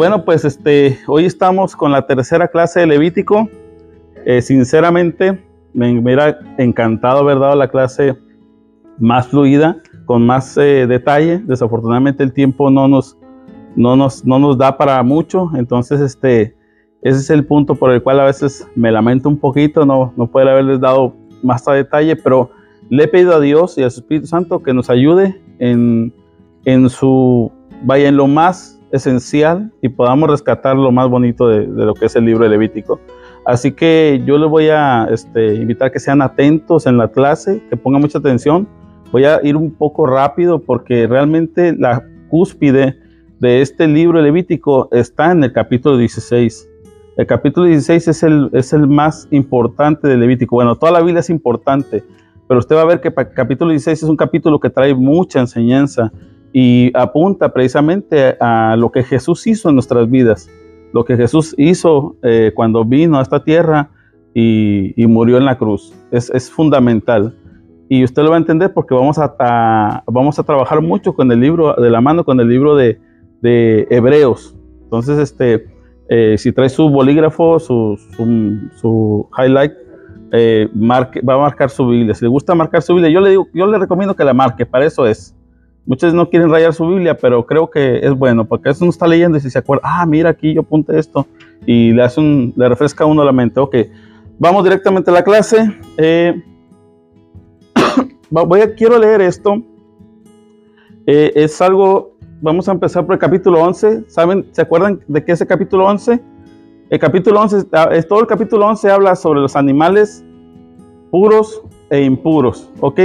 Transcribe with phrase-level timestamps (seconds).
[0.00, 3.50] bueno, pues este, hoy estamos con la tercera clase de Levítico.
[4.24, 5.44] Eh, sinceramente,
[5.74, 8.16] me hubiera encantado haber dado la clase
[8.98, 9.76] más fluida,
[10.06, 11.40] con más eh, detalle.
[11.40, 13.18] Desafortunadamente el tiempo no nos,
[13.76, 15.50] no, nos, no nos da para mucho.
[15.54, 16.56] Entonces, este,
[17.02, 20.30] ese es el punto por el cual a veces me lamento un poquito, no, no
[20.30, 22.48] poder haberles dado más detalle, pero
[22.88, 26.14] le he pedido a Dios y al Espíritu Santo que nos ayude en,
[26.64, 27.52] en su,
[27.84, 32.16] vaya, en lo más esencial y podamos rescatar lo más bonito de, lo que es
[32.16, 33.00] el libro de Levítico.
[33.44, 37.76] Así que yo les voy a este, invitar que sean atentos en la clase, que
[37.76, 38.68] pongan mucha atención.
[39.12, 42.96] Voy a ir un poco rápido porque realmente la cúspide
[43.40, 46.68] de este libro Levítico está en el capítulo 16.
[47.16, 50.56] El capítulo 16 es el, es el más importante de Levítico.
[50.56, 52.04] Bueno, toda la Biblia es importante,
[52.46, 55.40] pero usted va a ver que el capítulo 16 es un capítulo que trae mucha
[55.40, 56.12] enseñanza
[56.52, 60.50] y apunta precisamente a lo que Jesús hizo en nuestras vidas,
[60.92, 63.90] lo que Jesús hizo eh, cuando vino a esta tierra
[64.34, 65.94] y, murió en la cruz.
[66.10, 67.36] Es, fundamental.
[67.88, 71.40] Y usted lo va a entender porque vamos a, vamos a trabajar mucho con el
[71.40, 72.98] libro, de la mano con el libro de,
[73.42, 74.56] Hebreos.
[74.84, 75.66] Entonces, este,
[76.08, 77.98] eh, si trae su bolígrafo, su,
[78.76, 79.72] su, highlight,
[80.32, 82.14] eh, marque, va a marcar su Biblia.
[82.14, 84.66] Si le gusta marcar su Biblia, yo le, digo, yo le recomiendo que la marque,
[84.66, 85.34] para eso es.
[85.86, 89.06] Muchos no quieren rayar su Biblia, pero creo que es bueno, porque eso uno está
[89.06, 91.26] leyendo y si se acuerda, ah, mira aquí yo apunté esto,
[91.66, 93.60] y le, hace un, le refresca a uno la mente.
[93.60, 93.76] Ok,
[94.38, 95.72] vamos directamente a la clase.
[95.96, 96.42] Eh,
[98.30, 99.62] voy a, quiero leer esto.
[101.06, 104.04] Eh, es algo, vamos a empezar por el capítulo 11.
[104.08, 106.20] ¿Saben, se acuerdan de qué es el capítulo 11?
[106.90, 110.24] El capítulo 11, ah, todo el capítulo 11 habla sobre los animales
[111.12, 113.00] puros e impuros, ¿ok?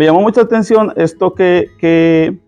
[0.00, 2.40] Me llamó mucha atención esto que, que,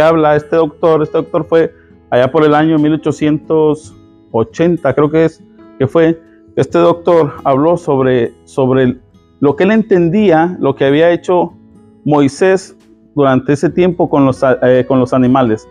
[0.00, 1.02] habla este doctor.
[1.02, 1.70] Este doctor fue
[2.08, 5.44] allá por el año 1880, creo que es,
[5.78, 6.18] que fue.
[6.56, 8.96] Este doctor habló sobre, sobre
[9.40, 11.52] lo que él entendía, lo que había hecho
[12.06, 12.74] Moisés
[13.14, 15.68] durante ese tiempo con los, eh, con los animales.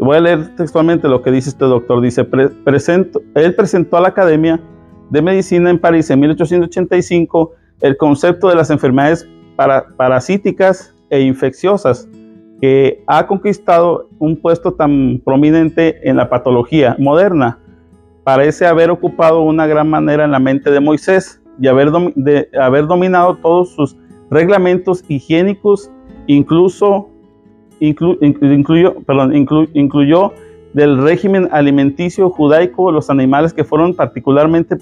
[0.00, 2.00] Voy a leer textualmente lo que dice este doctor.
[2.00, 2.26] Dice,
[3.36, 4.60] él presentó a la Academia
[5.10, 12.08] de Medicina en París en 1885 el concepto de las enfermedades parasíticas e infecciosas,
[12.60, 17.58] que ha conquistado un puesto tan prominente en la patología moderna.
[18.24, 21.88] Parece haber ocupado una gran manera en la mente de Moisés y haber,
[22.60, 23.96] haber dominado todos sus
[24.30, 25.90] reglamentos higiénicos,
[26.26, 27.08] incluso
[27.80, 28.96] incluyó,
[29.74, 30.32] incluyó
[30.72, 34.78] del régimen alimenticio judaico los animales que fueron particularmente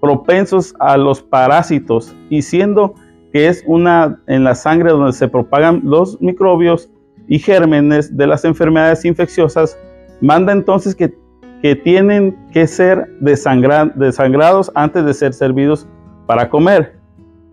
[0.00, 2.94] propensos a los parásitos y siendo
[3.34, 6.88] que es una en la sangre donde se propagan los microbios
[7.26, 9.76] y gérmenes de las enfermedades infecciosas,
[10.20, 11.12] manda entonces que,
[11.60, 15.88] que tienen que ser desangrados antes de ser servidos
[16.28, 16.94] para comer.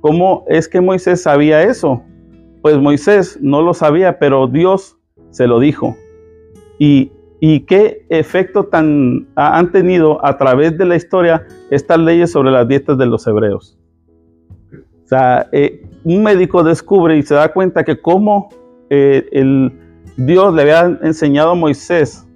[0.02, 2.04] ¿Cómo es que Moisés sabía eso?
[2.62, 5.00] Pues Moisés no lo sabía, pero Dios
[5.32, 5.98] se lo dijo.
[6.78, 12.52] Y, y qué efecto tan han tenido a través de la historia estas leyes sobre
[12.52, 13.81] las dietas de los hebreos
[15.12, 18.50] sea, eh, un médico descubre y se da cuenta que como
[18.90, 19.72] eh, el
[20.18, 22.28] Dios le había enseñado a Moisés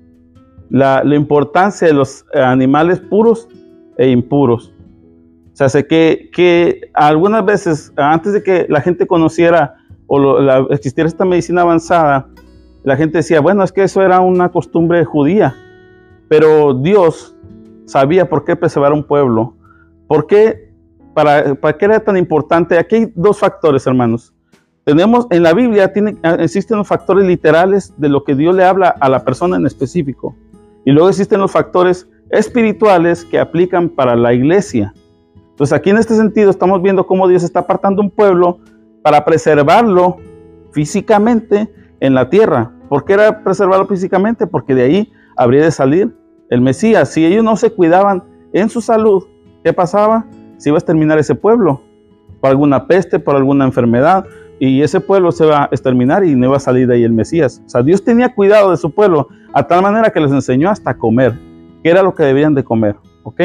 [0.69, 3.47] la, importancia de los animales puros
[3.97, 4.73] e impuros.
[5.53, 9.75] O sea, sé que, que algunas veces, antes de que la gente conociera
[10.07, 12.27] o existiera esta medicina avanzada,
[12.83, 15.55] la gente decía, bueno, es que eso era una costumbre judía,
[16.27, 17.35] pero Dios
[17.85, 19.55] sabía por qué preservar un pueblo,
[20.07, 20.64] por qué
[21.15, 22.77] para, qué era tan importante.
[22.77, 24.33] Aquí hay dos factores, hermanos.
[24.83, 28.89] Tenemos en la Biblia tiene, existen los factores literales de lo que Dios le habla
[28.99, 30.35] a la persona en específico.
[30.85, 34.93] Y luego existen los factores espirituales que aplican para la iglesia.
[35.51, 38.59] Entonces aquí en este sentido estamos viendo cómo Dios está apartando un pueblo
[39.01, 40.17] para preservarlo
[40.71, 42.71] físicamente en la tierra.
[42.89, 44.45] ¿Por qué era preservarlo físicamente?
[44.45, 46.15] Porque de ahí habría de salir
[46.49, 47.09] el Mesías.
[47.09, 48.23] Si ellos no se cuidaban
[48.53, 49.23] en su salud,
[49.63, 50.27] ¿qué pasaba?
[50.57, 51.81] Si iba a exterminar ese pueblo
[52.41, 54.25] por alguna peste, por alguna enfermedad,
[54.59, 57.11] y ese pueblo se va a exterminar y no iba a salir de ahí el
[57.11, 57.61] Mesías.
[57.65, 60.97] O sea, Dios tenía cuidado de su pueblo a tal manera que les enseñó hasta
[60.97, 61.33] comer,
[61.83, 63.41] que era lo que debían de comer, ¿ok?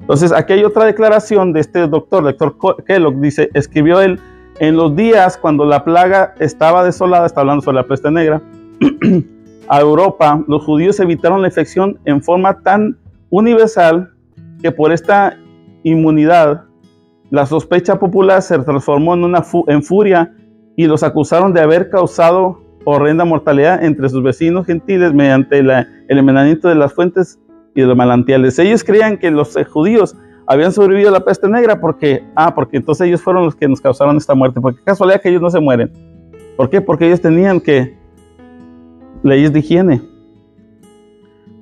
[0.00, 4.20] Entonces, aquí hay otra declaración de este doctor, doctor Kellogg, dice, escribió él,
[4.58, 8.40] en los días cuando la plaga estaba desolada, está hablando sobre la peste negra,
[9.68, 12.96] a Europa, los judíos evitaron la infección en forma tan
[13.30, 14.12] universal
[14.62, 15.36] que por esta
[15.90, 16.64] inmunidad,
[17.30, 20.34] la sospecha popular se transformó en, una en furia
[20.76, 25.70] y los acusaron de haber causado horrenda mortalidad entre sus vecinos gentiles mediante el
[26.08, 27.38] envenenamiento de las fuentes
[27.74, 28.58] y de los manantiales.
[28.58, 30.16] Ellos creían que los eh, judíos
[30.46, 33.80] habían sobrevivido a la peste negra porque, ah, porque entonces ellos fueron los que nos
[33.80, 34.60] causaron esta muerte.
[34.60, 35.92] Porque casualidad que ellos no se mueren.
[36.56, 36.80] ¿Por qué?
[36.80, 37.96] Porque ellos tenían que
[39.22, 40.02] leyes de higiene.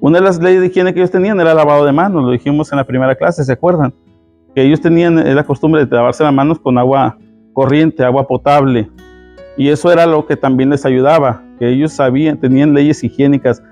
[0.00, 2.31] Una de las leyes de higiene que ellos tenían era el lavado de manos, lo
[2.31, 3.94] dijimos en la primera clase, ¿se acuerdan?
[4.55, 7.19] Que ellos tenían la costumbre de lavarse las manos con agua
[7.53, 8.91] corriente, agua potable.
[9.56, 13.62] Y eso era lo que también les ayudaba, que ellos sabían, tenían leyes higiénicas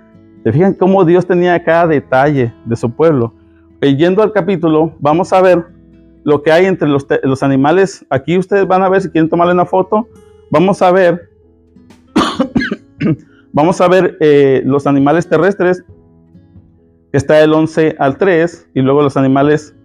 [0.43, 3.32] ¿Se fijan cómo Dios tenía cada detalle de su pueblo?
[3.81, 5.64] Y yendo al capítulo, vamos a ver
[6.25, 8.05] lo que hay entre los, los animales.
[8.11, 10.08] Aquí ustedes van a ver, si quieren tomarle una foto,
[10.50, 11.31] vamos a ver,
[13.52, 15.84] vamos a ver eh, los animales terrestres,
[17.12, 19.76] está del 11 al 3, y luego los animales,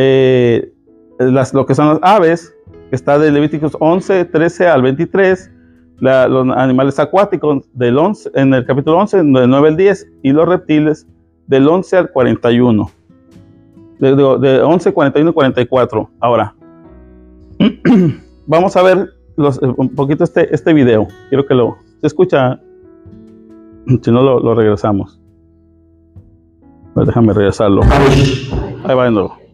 [0.00, 0.72] eh,
[1.18, 2.54] las, lo que son las aves,
[2.88, 5.50] que está de Levíticos 11, 13 al 23,
[5.98, 10.48] los animales acuáticos del 11, en el capítulo 11, del 9 al 10, y los
[10.48, 11.04] reptiles
[11.48, 12.90] del 11 al 41.
[13.98, 16.10] De, de, 11, 41 y 44.
[16.20, 16.54] Ahora,
[18.46, 21.08] vamos a ver los, un poquito este, este video.
[21.28, 21.78] Quiero que lo...
[22.00, 22.60] ¿Se escucha?
[24.02, 25.18] Si no, lo, lo regresamos.
[26.92, 27.80] Pues déjame regresarlo.
[28.84, 29.47] Ahí va de nuevo.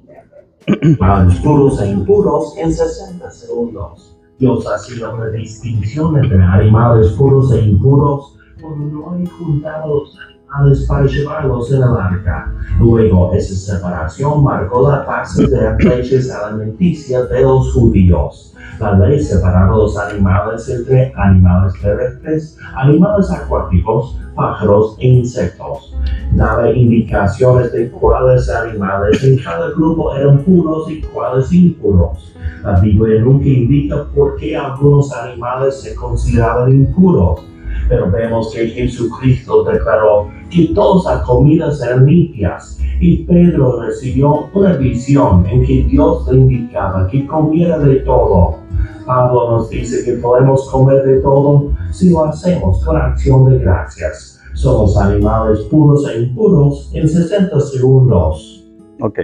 [0.99, 4.17] Para puros e impuros en 60 segundos.
[4.39, 10.87] Dios sido una distinción entre animales puros e impuros cuando no hay juntado los animales
[10.89, 12.55] para llevarlos en el arca.
[12.81, 18.54] Luego, esa separación marcó la fase de las leyes alimenticias de los judíos.
[18.81, 25.95] La ley separaba los animales entre animales terrestres, animales acuáticos, pájaros e insectos.
[26.33, 32.35] Daba indicaciones de cuáles animales en cada grupo eran puros y cuáles impuros.
[32.65, 37.45] La Biblia nunca indica por qué algunos animales se consideraban impuros,
[37.89, 44.75] pero vemos que Jesucristo declaró que todas las comidas eran limpias y Pedro recibió una
[44.75, 48.57] visión en que Dios le indicaba que comiera de todo.
[49.05, 54.41] Pablo nos dice que podemos comer de todo si lo hacemos con acción de gracias.
[54.55, 58.65] Somos animales puros e impuros en 60 segundos.
[59.01, 59.19] Ok,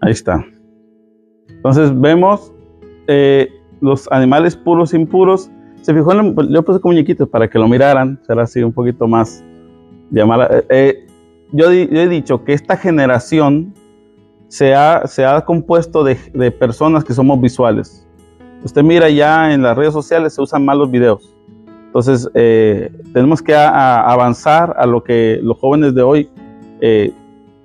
[0.00, 0.44] ahí está.
[1.48, 2.52] Entonces vemos
[3.08, 3.48] eh,
[3.80, 5.50] los animales puros e impuros.
[5.82, 9.06] Se fijó en yo puse con muñequitos para que lo miraran, será así un poquito
[9.06, 9.44] más
[10.10, 10.48] llamada.
[10.50, 11.06] Eh, eh,
[11.52, 13.72] yo, he dicho que esta generación
[14.48, 18.06] se ha, se ha compuesto de, de, personas que somos visuales.
[18.62, 21.34] Usted mira ya en las redes sociales se usan más los videos.
[21.86, 26.28] Entonces tenemos que avanzar a lo que los jóvenes de hoy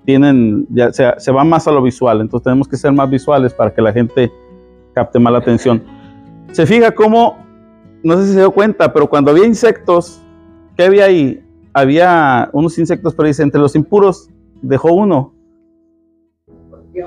[0.06, 3.54] tienen, ya se, se van más a lo visual, entonces tenemos que ser más visuales
[3.54, 4.32] para que la gente
[4.94, 5.84] capte más la atención.
[6.52, 7.38] Se fija cómo,
[8.04, 10.22] no sé si se dio cuenta, pero cuando había insectos,
[10.76, 11.44] ¿qué había ahí?
[11.74, 14.30] Había unos insectos, pero dice, entre los impuros
[14.62, 15.34] dejó uno.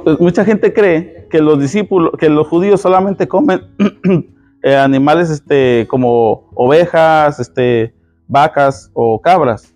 [0.03, 3.61] Pues mucha gente cree que los discípulos, que los judíos solamente comen
[4.63, 7.95] eh, animales este, como ovejas, este,
[8.27, 9.73] vacas o cabras.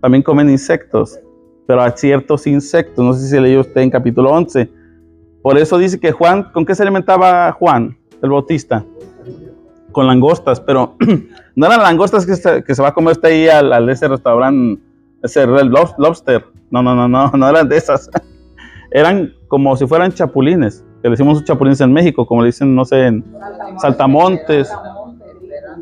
[0.00, 1.18] También comen insectos
[1.66, 3.04] pero a ciertos insectos.
[3.04, 4.70] No sé si leyó usted en capítulo 11.
[5.42, 8.84] Por eso dice que Juan, ¿con qué se alimentaba Juan, el Bautista?
[9.92, 10.96] Con langostas, pero
[11.54, 14.82] no eran langostas que se, que se va a comer usted ahí al, ese restaurante,
[15.22, 16.44] ese Red Lobster.
[16.70, 18.10] No, no, no, no, no eran de esas.
[18.90, 22.84] eran como si fueran chapulines, que le decimos chapulines en México, como le dicen, no
[22.84, 23.24] sé, en
[23.78, 24.72] Saltamontes.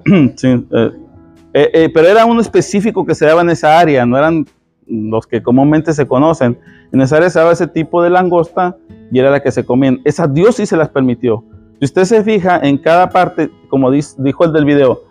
[0.36, 0.90] sí, eh,
[1.52, 4.46] eh, eh, pero era uno específico que se daba en esa área, no eran
[4.86, 6.58] los que comúnmente se conocen.
[6.92, 8.76] En esa área se daba ese tipo de langosta
[9.12, 10.00] y era la que se comían.
[10.04, 11.44] Esa Dios sí se las permitió.
[11.78, 15.04] Si usted se fija en cada parte, como dijo el del video,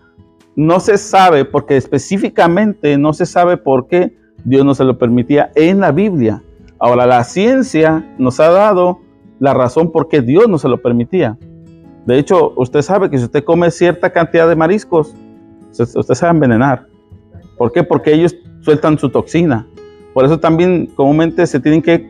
[0.56, 5.52] no se sabe, porque específicamente no se sabe por qué Dios no se lo permitía
[5.56, 6.44] en la Biblia.
[6.78, 9.00] Ahora, la ciencia nos ha dado
[9.40, 11.38] la razón por qué Dios no se lo permitía.
[12.06, 15.16] De hecho, usted sabe que si usted come cierta cantidad de mariscos,
[15.72, 16.88] usted se va a envenenar.
[17.58, 17.84] ¿Por qué?
[17.84, 19.68] Porque ellos sueltan su toxina.
[20.14, 22.10] Por eso también comúnmente se tienen que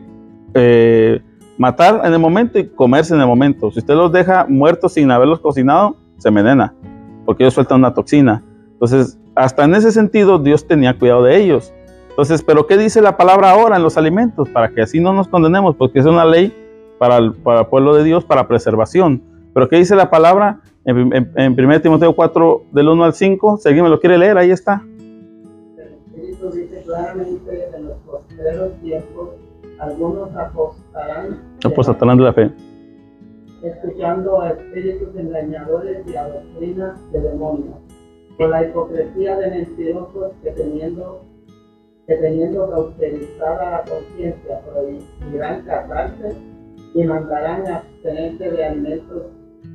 [0.54, 1.20] eh,
[1.58, 3.70] matar en el momento y comerse en el momento.
[3.70, 6.72] Si usted los deja muertos sin haberlos cocinado, se envenena,
[7.24, 8.44] porque ellos sueltan una toxina.
[8.72, 11.72] Entonces, hasta en ese sentido, Dios tenía cuidado de ellos.
[12.10, 14.48] Entonces, ¿pero qué dice la palabra ahora en los alimentos?
[14.48, 16.54] Para que así no nos condenemos, porque es una ley
[16.98, 19.22] para el, para pueblo de Dios, para preservación.
[19.52, 23.58] Pero ¿qué dice la palabra en, en, 1 Timoteo 4, del 1 al 5?
[23.58, 24.84] Si alguien me lo quiere leer, ahí está
[26.48, 29.30] dice claramente en los postreros tiempos,
[29.78, 32.50] algunos apostarán, apostarán de la fe,
[33.62, 37.76] escuchando a espíritus engañadores y a doctrinas de demonios,
[38.36, 41.22] con la hipocresía de mentirosos que teniendo
[42.06, 46.34] que teniendo cauterizada la conciencia prohibirán casarse
[46.92, 49.22] y mandarán a abstenerse de alimentos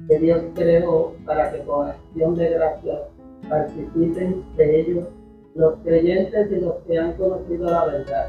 [0.10, 3.00] que Dios creó para que con acción de gracias
[3.48, 5.06] participen de ellos
[5.54, 8.28] los creyentes y los que han conocido la verdad,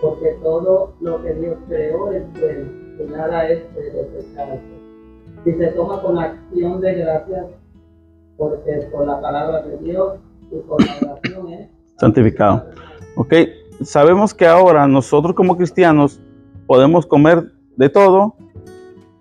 [0.00, 4.79] porque todo lo que Dios creó es bueno y nada es de desecharse.
[5.44, 7.46] Si se toma con acción de gracias,
[8.36, 10.18] porque por la palabra de Dios
[10.50, 11.68] y por la oración es
[12.00, 12.66] santificado.
[13.14, 13.34] Ok,
[13.82, 16.20] sabemos que ahora nosotros como cristianos
[16.66, 18.34] podemos comer de todo,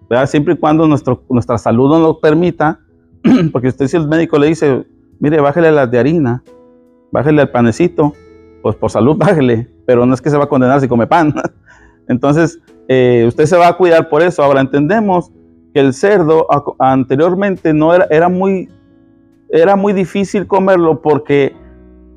[0.09, 0.27] ¿verdad?
[0.27, 2.79] siempre y cuando nuestro, nuestra salud nos lo permita,
[3.51, 4.85] porque usted si el médico le dice,
[5.19, 6.43] mire, bájele las de harina,
[7.11, 8.13] bájele el panecito,
[8.61, 11.33] pues por salud bájele, pero no es que se va a condenar si come pan.
[12.07, 14.41] Entonces, eh, usted se va a cuidar por eso.
[14.41, 15.31] Ahora entendemos
[15.79, 16.47] el cerdo
[16.79, 18.69] anteriormente no era, muy,
[19.49, 21.55] era muy difícil comerlo porque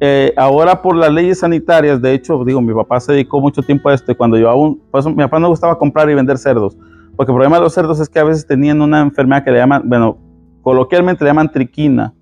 [0.00, 3.88] eh, ahora por las leyes sanitarias, de hecho, digo, mi papá se dedicó mucho tiempo
[3.88, 6.76] a esto cuando yo aún, pues mi papá no gustaba comprar y vender cerdos,
[7.16, 9.58] porque el problema de los cerdos es que a veces tenían una enfermedad que le
[9.58, 10.18] llaman, bueno,
[10.62, 12.12] coloquialmente le llaman triquina,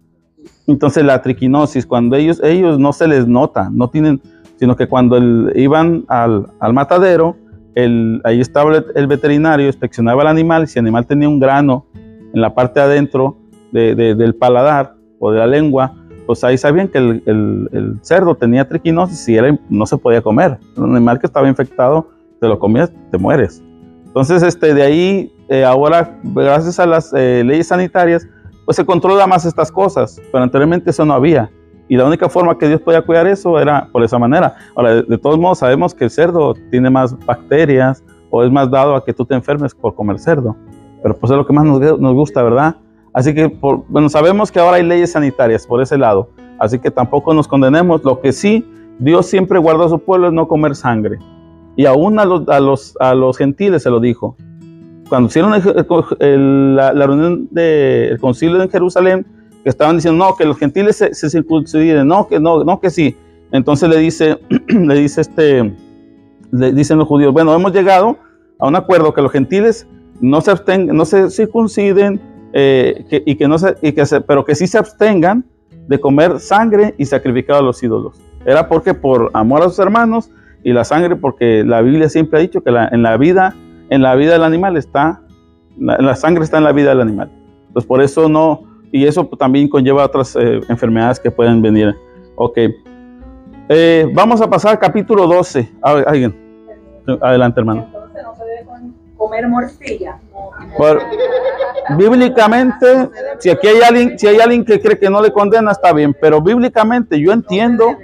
[0.67, 4.21] entonces la triquinosis, cuando ellos, ellos no se les nota, no tienen,
[4.57, 5.19] sino que cuando
[5.55, 7.37] iban al, matadero,
[7.75, 11.87] el, ahí estaba el, veterinario, inspeccionaba el animal, si el animal tenía un grano
[12.33, 13.37] en la parte adentro
[13.73, 15.95] del paladar o de la lengua,
[16.27, 20.59] pues ahí sabían que el, cerdo tenía triquinosis y era, no se podía comer.
[20.77, 22.09] Un animal que estaba infectado,
[22.41, 23.63] te lo comías, te mueres.
[24.07, 28.27] Entonces, este, de ahí, eh, ahora, gracias a las eh, leyes sanitarias,
[28.65, 31.51] pues se controla más estas cosas, pero anteriormente eso no había.
[31.91, 34.55] Y la única forma que Dios podía cuidar eso era por esa manera.
[34.77, 38.95] Ahora, de, todos modos, sabemos que el cerdo tiene más bacterias o es más dado
[38.95, 40.55] a que tú te enfermes por comer cerdo.
[41.03, 42.77] Pero pues es lo que más nos, gusta, ¿verdad?
[43.13, 46.31] Así que, por, bueno, sabemos que ahora hay leyes sanitarias por ese lado.
[46.61, 48.05] Así que tampoco nos condenemos.
[48.05, 48.65] Lo que sí,
[49.01, 51.19] Dios siempre guardó a su pueblo es no comer sangre.
[51.75, 54.37] Y aún a los, a los, a los gentiles se lo dijo
[55.11, 55.51] cuando hicieron
[56.77, 59.27] la, reunión del concilio en Jerusalén,
[59.65, 63.17] estaban diciendo, no, que los gentiles se, se circunciden, no, que no, no, que sí.
[63.53, 64.39] Entonces le dice,
[64.69, 65.73] le dice este,
[66.53, 68.19] le dicen los judíos, bueno, hemos llegado
[68.59, 69.87] a un acuerdo que los gentiles
[70.21, 72.21] no se abstengan, no se circunciden,
[72.53, 75.45] eh, y que no se, y que pero que sí se abstengan
[75.87, 78.21] de comer sangre y sacrificar a los ídolos.
[78.45, 80.31] Era porque por amor a sus hermanos
[80.65, 83.55] y la sangre, porque la Biblia siempre ha dicho que en la vida
[83.91, 85.21] en la vida del animal está,
[85.77, 87.31] la, sangre está en la vida del animal.
[87.67, 91.95] Entonces por eso no, y eso también conlleva otras eh, enfermedades que pueden venir.
[92.37, 92.59] Ok.
[93.69, 95.71] Eh, vamos a pasar al capítulo 12.
[95.83, 96.35] alguien.
[97.21, 97.87] Adelante, hermano.
[97.87, 98.67] Entonces no se debe
[99.17, 100.19] comer morcilla.
[101.97, 105.93] bíblicamente, si aquí hay alguien, si hay alguien que cree que no le condena, está
[105.93, 107.97] bien, pero bíblicamente yo entiendo,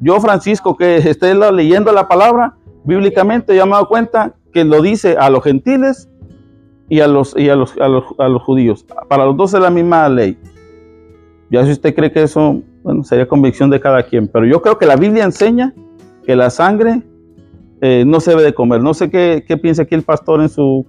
[0.00, 4.82] yo Francisco que esté leyendo la palabra, bíblicamente ya me he dado cuenta que lo
[4.82, 6.08] dice a los gentiles
[6.92, 8.84] y a los, y a los, a los, judíos.
[9.08, 10.36] Para los dos es la misma ley.
[11.48, 14.28] Ya si usted cree que eso, bueno, sería convicción de cada quien.
[14.28, 15.72] Pero yo creo que la Biblia enseña
[16.26, 17.00] que la sangre
[17.80, 18.82] eh, no se debe de comer.
[18.82, 20.84] No sé qué, qué piensa aquí el pastor en su...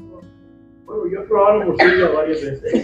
[0.86, 2.84] Bueno, yo he probado morcilla varias veces.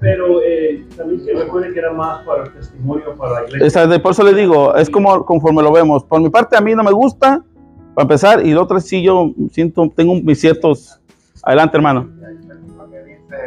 [0.00, 4.02] pero eh, también que recuerde que era más para el testimonio, para la iglesia.
[4.02, 6.02] por eso le digo, es como conforme lo vemos.
[6.02, 7.44] Por mi parte, a mí no me gusta,
[7.94, 11.00] para empezar, y lo otro sí yo siento, tengo mis ciertos...
[11.42, 12.08] Adelante, hermano.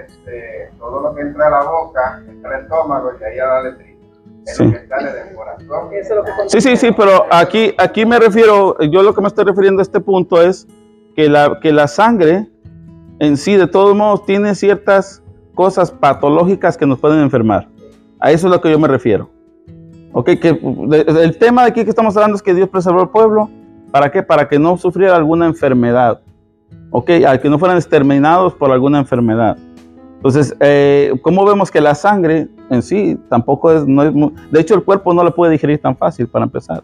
[0.07, 3.61] Este, todo lo que entra a la boca, entra al estómago y ahí a la
[3.63, 3.97] letrina.
[4.45, 4.73] Sí.
[6.47, 9.83] sí, sí, sí, pero aquí, aquí me refiero, yo lo que me estoy refiriendo a
[9.83, 10.65] este punto es
[11.15, 12.47] que la, que la sangre
[13.19, 15.23] en sí, de todos modos, tiene ciertas
[15.55, 17.67] cosas patológicas que nos pueden enfermar.
[18.19, 19.29] A eso es lo que yo me refiero.
[20.13, 23.49] Ok, que el tema de aquí que estamos hablando es que Dios preservó al pueblo
[23.91, 24.23] ¿Para qué?
[24.23, 26.19] Para que no sufriera alguna enfermedad.
[26.91, 27.09] ¿Ok?
[27.27, 29.57] A que no fueran exterminados por alguna enfermedad.
[30.15, 34.13] Entonces, eh, ¿cómo vemos que la sangre en sí tampoco es, no es
[34.51, 36.83] de hecho el cuerpo no la puede digerir tan fácil para empezar.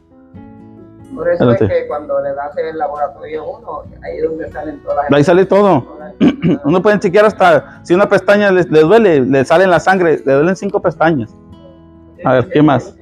[1.14, 5.10] Por eso es que cuando le das el laboratorio uno, ahí es donde salen todas
[5.10, 5.14] las...
[5.14, 5.86] ahí sale todo.
[6.66, 10.34] uno puede chequear hasta, si una pestaña le, duele, le sale en la sangre, le
[10.34, 11.36] duelen cinco pestañas.
[12.26, 12.96] A ver, ¿qué más?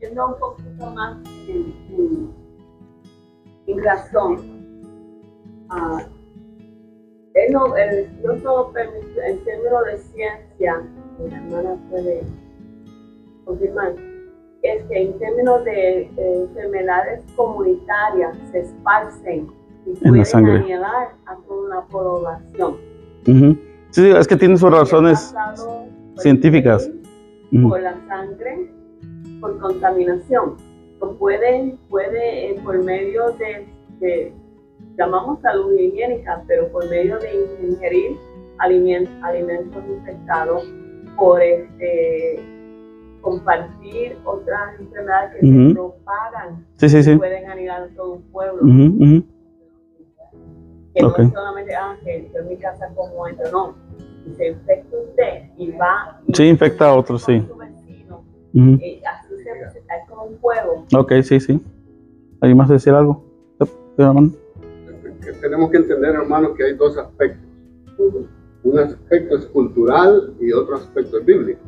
[0.00, 1.16] Yendo un poquito más
[3.78, 4.38] razón.
[5.70, 6.00] Uh,
[7.34, 8.08] él no, el,
[8.72, 10.82] permite, en términos de ciencia,
[11.18, 12.22] mi hermana puede
[13.44, 13.94] confirmar,
[14.62, 19.48] es que en términos de, enfermedades comunitarias se esparcen
[19.86, 22.76] y pueden anielar a toda una población.
[23.90, 25.34] Sí, es que tiene sus razones
[26.16, 26.90] científicas.
[27.50, 28.70] Por la sangre
[29.40, 30.56] por contaminación.
[31.00, 33.66] O puede, puede eh, por medio de,
[34.00, 34.32] de,
[34.98, 37.34] llamamos salud higiénica, pero por medio de
[37.66, 38.16] ingerir
[38.58, 40.62] alimentos, alimentos infectados,
[41.16, 42.38] por este,
[43.22, 45.68] compartir otras enfermedades que Ujú.
[45.68, 47.16] se propagan, Sí, sí, sí.
[47.16, 48.60] pueden anidar en todo un pueblo.
[50.94, 53.74] Que no es solamente, ah, que yo en mi casa como esto, no.
[54.24, 57.38] Si se infecta usted y va y Sí, infecta a otros, sí.
[57.58, 58.24] vecino.
[58.52, 60.86] y así se, es como un juego.
[60.96, 61.60] Ok, sí, sí.
[62.40, 63.24] ¿Alguien más decir algo?
[65.20, 67.44] Que tenemos que entender, hermanos, que hay dos aspectos.
[68.62, 71.60] Un aspecto es cultural y otro aspecto es bíblico.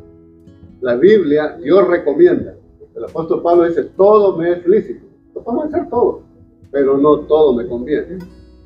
[0.80, 2.54] La Biblia, Dios recomienda.
[2.94, 5.06] El apóstol Pablo dice, todo me es lícito.
[5.34, 6.22] Lo podemos hacer todo,
[6.70, 8.18] pero no todo me conviene.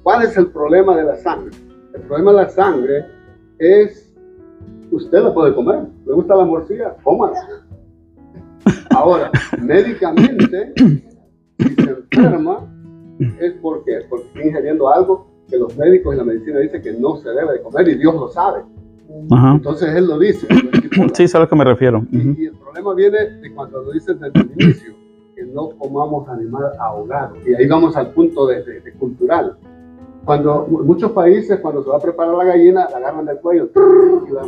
[0.02, 1.56] ¿Cuál es el problema de la sangre?
[1.94, 3.06] El problema de la sangre
[3.58, 4.14] es,
[4.90, 5.86] usted la puede comer.
[6.06, 6.96] ¿Le gusta la morcilla?
[7.02, 7.65] Cómala.
[8.96, 9.30] Ahora,
[9.62, 10.72] médicamente,
[11.58, 12.60] si se enferma,
[13.40, 17.16] es porque, porque está ingiriendo algo que los médicos y la medicina dicen que no
[17.16, 18.62] se debe de comer y Dios lo sabe.
[19.30, 19.52] Ajá.
[19.54, 20.46] Entonces Él lo dice.
[20.50, 21.08] lo.
[21.14, 22.04] Sí, sé a lo que me refiero.
[22.10, 22.40] Y, Ujú.
[22.40, 24.92] y el problema viene de cuando lo dicen desde el inicio,
[25.34, 27.36] que no comamos animal ahogado.
[27.46, 29.56] Y ahí vamos al punto de, de- de cultural.
[30.24, 33.70] Cuando en muchos países, cuando se va a preparar la gallina, la agarran del cuello.
[34.28, 34.42] y la,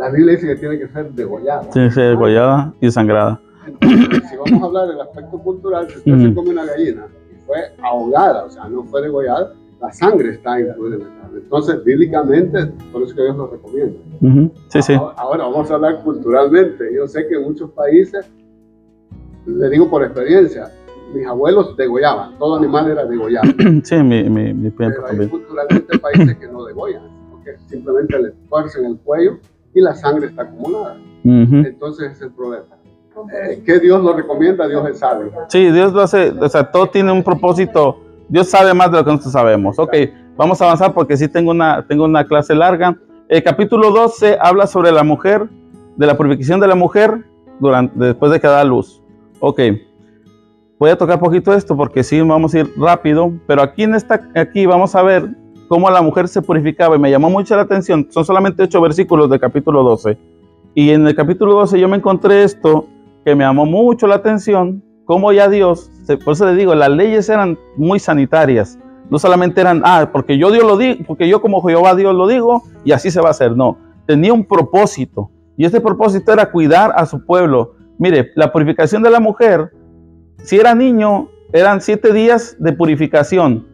[0.00, 1.62] la Biblia dice que tiene que ser degollada.
[1.72, 3.38] Sí, sí, degollada y sangrada.
[3.66, 6.34] Entonces, si vamos a hablar del aspecto cultural, si usted se Ujú.
[6.36, 10.96] come una gallina y fue ahogada, o sea, no fue degollada, la sangre está incluida
[10.96, 11.38] en la carne.
[11.42, 13.98] Entonces, bíblicamente, por eso que Dios lo recomienda.
[14.68, 14.94] Sí, sí.
[14.94, 16.94] Ahora, ahora vamos a hablar culturalmente.
[16.94, 18.26] Yo sé que en muchos países,
[19.44, 20.70] le digo por experiencia,
[21.14, 23.50] mis abuelos degollaban, todo animal era degollado.
[23.84, 25.28] Sí, mi, mi, mi Pero hay también.
[25.28, 27.02] culturalmente países que no degollan,
[27.32, 29.38] porque simplemente le tuercen el cuello
[29.74, 30.96] y la sangre está acumulada.
[31.24, 31.56] Ujú.
[31.56, 32.64] Entonces ese es el problema.
[33.32, 35.30] Eh, que Dios lo recomienda, Dios es sabio.
[35.48, 38.00] Sí, Dios lo hace, o sea, todo tiene un propósito.
[38.28, 39.78] Dios sabe más de lo que nosotros sabemos.
[39.78, 39.94] Ok,
[40.36, 42.96] vamos a avanzar porque sí tengo una, tengo una clase larga.
[43.28, 45.48] El capítulo 12 habla sobre la mujer,
[45.96, 47.24] de la purificación de la mujer
[47.58, 49.02] durante, después de que da luz.
[49.40, 49.60] Ok,
[50.78, 54.28] voy a tocar poquito esto porque sí vamos a ir rápido, pero aquí en esta,
[54.34, 55.28] aquí vamos a ver
[55.70, 58.08] cómo la mujer se purificaba y me llamó mucho la atención.
[58.10, 60.18] Son solamente ocho versículos del capítulo 12.
[60.74, 62.88] Y en el capítulo 12 yo me encontré esto
[63.24, 65.88] que me llamó mucho la atención, cómo ya Dios,
[66.24, 68.80] por eso le digo, las leyes eran muy sanitarias.
[69.10, 72.26] No solamente eran, ah, porque yo Dios lo digo, porque yo como Jehová Dios lo
[72.26, 73.56] digo y así se va a hacer.
[73.56, 73.78] No,
[74.08, 75.30] tenía un propósito.
[75.56, 77.76] Y este propósito era cuidar a su pueblo.
[77.96, 79.70] Mire, la purificación de la mujer,
[80.38, 83.69] si era niño, eran siete días de purificación.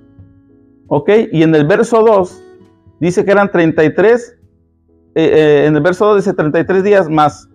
[0.89, 1.11] ¿Ok?
[1.33, 2.43] Y en el verso 2
[3.01, 4.37] dice que eran 33,
[5.15, 7.49] eh, eh, en el verso 2 dice 33 días más.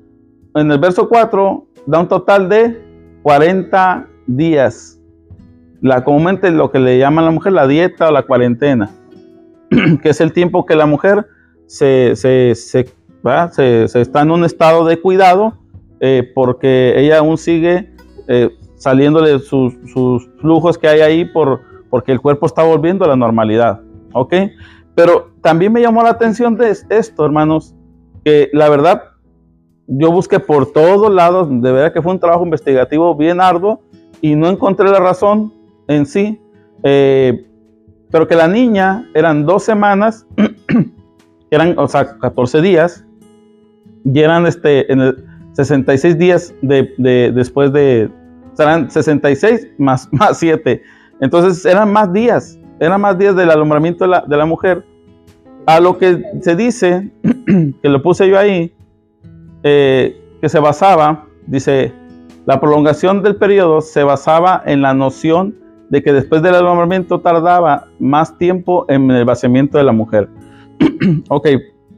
[0.56, 2.82] En el verso 4 da un total de
[3.24, 5.00] 40 días.
[5.82, 8.92] La, comúnmente lo que le llaman a la mujer la dieta o la cuarentena,
[10.04, 11.26] que es el tiempo que la mujer
[11.66, 12.86] se, se, se,
[13.54, 15.54] se- se está en un estado de cuidado
[16.02, 17.94] eh, porque ella aún sigue
[18.28, 23.10] eh, saliéndole sus, sus flujos que hay ahí por, porque el cuerpo está volviendo a
[23.10, 23.82] la normalidad.
[24.14, 24.34] ¿Ok?
[24.96, 27.76] Pero también me llamó la atención de esto, hermanos,
[28.26, 29.04] que la verdad
[29.88, 33.82] yo busqué por todos lados, de verdad que fue un trabajo investigativo bien arduo
[34.22, 35.54] y no encontré la razón
[35.88, 36.40] en sí,
[36.84, 37.46] eh,
[38.10, 40.26] pero que la niña eran dos semanas,
[41.52, 43.06] eran, o sea, 14 días,
[44.04, 48.10] y eran este, en el 66 días de, de- después de,
[48.54, 50.82] serán 66 más, más 7,
[51.22, 54.84] entonces eran más días, eran más días del alumbramiento de la, de la mujer,
[55.66, 57.12] a lo que se dice,
[57.82, 58.74] que lo puse yo ahí,
[59.64, 61.94] eh, que se basaba, dice,
[62.46, 65.56] la prolongación del periodo se basaba en la noción
[65.90, 70.28] de que después del alumbramiento tardaba más tiempo en el vaciamiento de la mujer.
[71.30, 71.48] ok,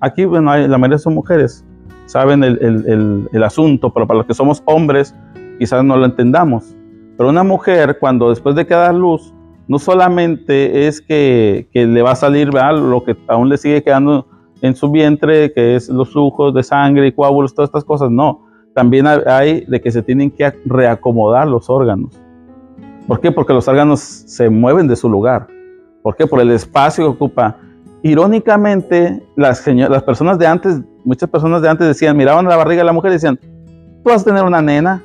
[0.02, 1.64] aquí, bueno, hay- la mayoría son mujeres,
[2.06, 5.16] saben el, el- el- el asunto, pero para los que somos hombres,
[5.60, 6.76] quizás no lo entendamos.
[7.18, 9.34] Pero una mujer, cuando después de que da luz,
[9.68, 12.78] no solamente es que, que le va a salir ¿verdad?
[12.78, 14.28] lo que aún le sigue quedando
[14.62, 18.46] en su vientre, que es los flujos de sangre y coágulos, todas estas cosas, no.
[18.74, 22.20] También hay- de que se tienen que reacomodar los órganos.
[23.08, 23.32] ¿Por qué?
[23.32, 25.48] Porque los órganos se mueven de su lugar.
[26.02, 26.26] ¿Por qué?
[26.26, 27.58] Por el espacio que ocupa.
[28.02, 32.86] Irónicamente, las, las personas de antes, muchas personas de antes decían, miraban la barriga de
[32.86, 35.04] la mujer y decían, tú vas a tener una nena.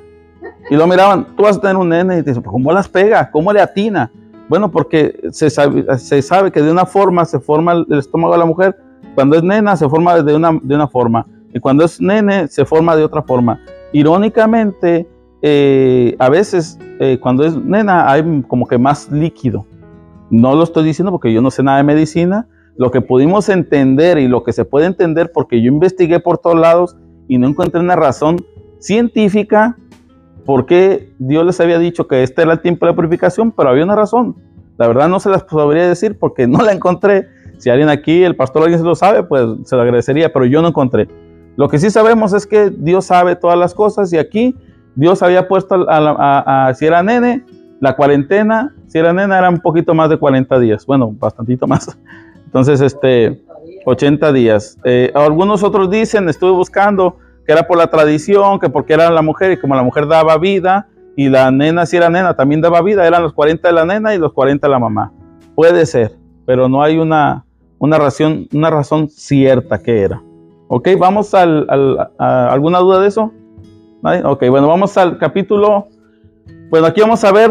[0.70, 2.18] Y lo miraban, tú vas a tener un nene.
[2.18, 3.30] Y dicen, ¿cómo las pega?
[3.30, 4.10] ¿Cómo le atina?
[4.48, 8.38] Bueno, porque se sabe, se sabe que de una forma se forma el estómago de
[8.38, 8.76] la mujer.
[9.14, 11.26] Cuando es nena se forma de una, de una forma.
[11.52, 13.60] Y cuando es nene se forma de otra forma.
[13.92, 15.08] irónicamente,
[15.40, 19.66] eh, a veces eh, cuando es nena hay como que más líquido.
[20.30, 22.46] No lo estoy diciendo porque yo no sé nada de medicina.
[22.76, 26.58] Lo que pudimos entender y lo que se puede entender porque yo investigué por todos
[26.58, 26.96] lados
[27.26, 28.36] y no encontré una razón
[28.78, 29.76] científica
[30.48, 33.68] por qué Dios les había dicho que este era el tiempo de la purificación, pero
[33.68, 34.34] había una razón.
[34.78, 37.28] La verdad no se las podría decir porque no la encontré.
[37.58, 40.62] Si alguien aquí, el pastor alguien se lo sabe, pues se lo agradecería, pero yo
[40.62, 41.06] no encontré.
[41.56, 44.56] Lo que sí sabemos es que Dios sabe todas las cosas y aquí
[44.94, 47.44] Dios había puesto a, si era nene,
[47.80, 51.94] la cuarentena, si era nena era un poquito más de 40 días, bueno, bastantito más.
[52.46, 53.38] Entonces, este,
[53.84, 54.78] 80 días.
[54.84, 59.22] Eh, algunos otros dicen, estuve buscando, que era por la tradición, que porque era la
[59.22, 62.82] mujer y como la mujer daba vida y la nena si era nena también daba
[62.82, 65.14] vida, eran los 40 de la nena y los 40 de la mamá.
[65.54, 66.12] Puede ser,
[66.44, 67.46] pero no hay una,
[67.78, 70.22] una, razón, una razón cierta que era.
[70.68, 71.66] Ok, vamos al,
[72.18, 73.32] a, ¿alguna duda de eso?
[74.24, 75.88] Ok, bueno, vamos al capítulo.
[76.68, 77.50] Bueno, aquí vamos a ver,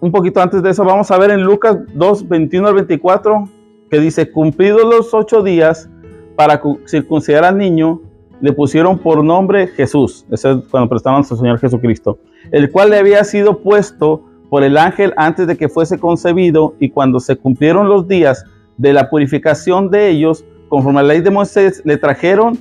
[0.00, 3.50] un poquito antes de eso, vamos a ver en Lucas 2, 21 al 24,
[3.90, 5.90] que dice, cumplidos los ocho días
[6.36, 8.00] para circuncidar al niño,
[8.40, 10.26] le pusieron por nombre Jesús.
[10.30, 12.18] Ese es cuando prestaban a su Señor Jesucristo,
[12.50, 16.90] el cual le había sido puesto por el ángel antes de que fuese concebido, y
[16.90, 18.44] cuando se cumplieron los días
[18.76, 22.58] de la purificación de ellos, conforme a la ley de Moisés, le trajeron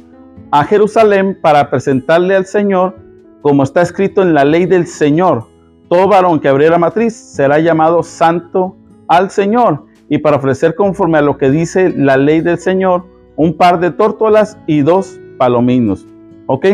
[0.51, 2.95] a Jerusalén para presentarle al Señor,
[3.41, 5.45] como está escrito en la ley del Señor.
[5.89, 8.75] Todo varón que abriera matriz será llamado santo
[9.07, 13.55] al Señor, y para ofrecer conforme a lo que dice la ley del Señor, un
[13.57, 16.05] par de tórtolas y dos palominos.
[16.47, 16.65] ¿Ok?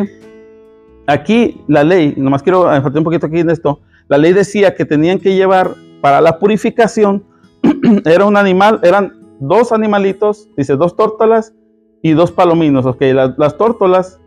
[1.07, 4.85] Aquí la ley, nomás quiero enfocar un poquito aquí en esto, la ley decía que
[4.85, 5.71] tenían que llevar
[6.01, 7.23] para la purificación,
[8.05, 11.53] era un animal, eran dos animalitos, dice dos tórtolas
[12.01, 12.85] y dos palominos.
[12.85, 14.19] Ok, las, las tórtolas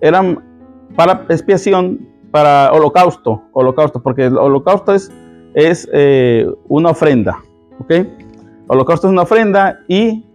[0.00, 0.42] eran
[0.96, 5.10] para expiación, para holocausto, holocausto, porque el holocausto es,
[5.54, 7.38] es eh, una ofrenda.
[7.78, 7.92] Ok,
[8.68, 10.25] holocausto es una ofrenda y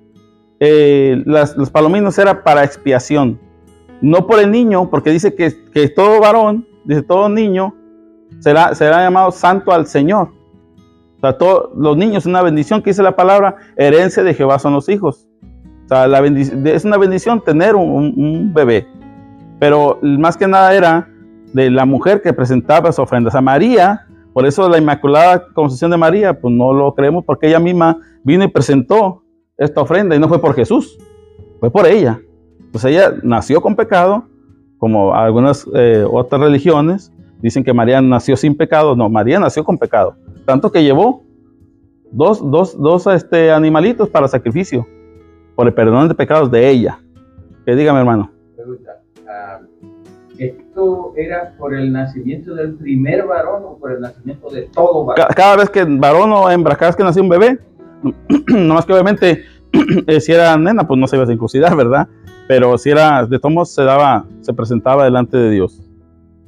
[0.64, 3.40] eh, las, los palominos era para expiación.
[4.00, 7.76] No por el niño, porque dice que, todo varón, dice todo niño,
[8.40, 10.30] será, será llamado santo al Señor.
[11.18, 11.36] O sea,
[11.76, 15.28] los niños, una bendición que dice la palabra, herencia de Jehová son los hijos.
[15.86, 18.88] O sea, es una bendición tener un, bebé.
[19.60, 21.10] Pero más que nada era
[21.54, 23.30] de la mujer que presentaba su ofrenda.
[23.30, 27.48] O sea, María, por eso la Inmaculada Concepción de María, pues no lo creemos porque
[27.48, 29.24] ella misma vino y presentó
[29.62, 30.98] esta ofrenda y no fue por Jesús,
[31.60, 32.20] fue por ella.
[32.72, 34.26] Pues ella nació con pecado,
[34.78, 38.96] como algunas eh, otras religiones dicen que María nació sin pecado.
[38.96, 40.16] No, María nació con pecado.
[40.46, 41.24] Tanto que llevó
[42.12, 44.88] dos, dos, dos este, animalitos para sacrificio
[45.56, 47.00] por el perdón de pecados de ella.
[47.66, 48.32] Que dígame, hermano.
[49.30, 49.60] Ah,
[50.40, 55.28] ¿Esto era por el nacimiento del primer varón o por el nacimiento de todo varón?
[55.36, 57.60] Cada, vez que varón o hembra, cada vez que nació un bebé,
[58.48, 59.44] no más que obviamente
[60.08, 62.08] eh, si era nena, pues no se iba a circuncidar, ¿verdad?
[62.48, 65.82] Pero si era de tomos, se daba, se presentaba delante de Dios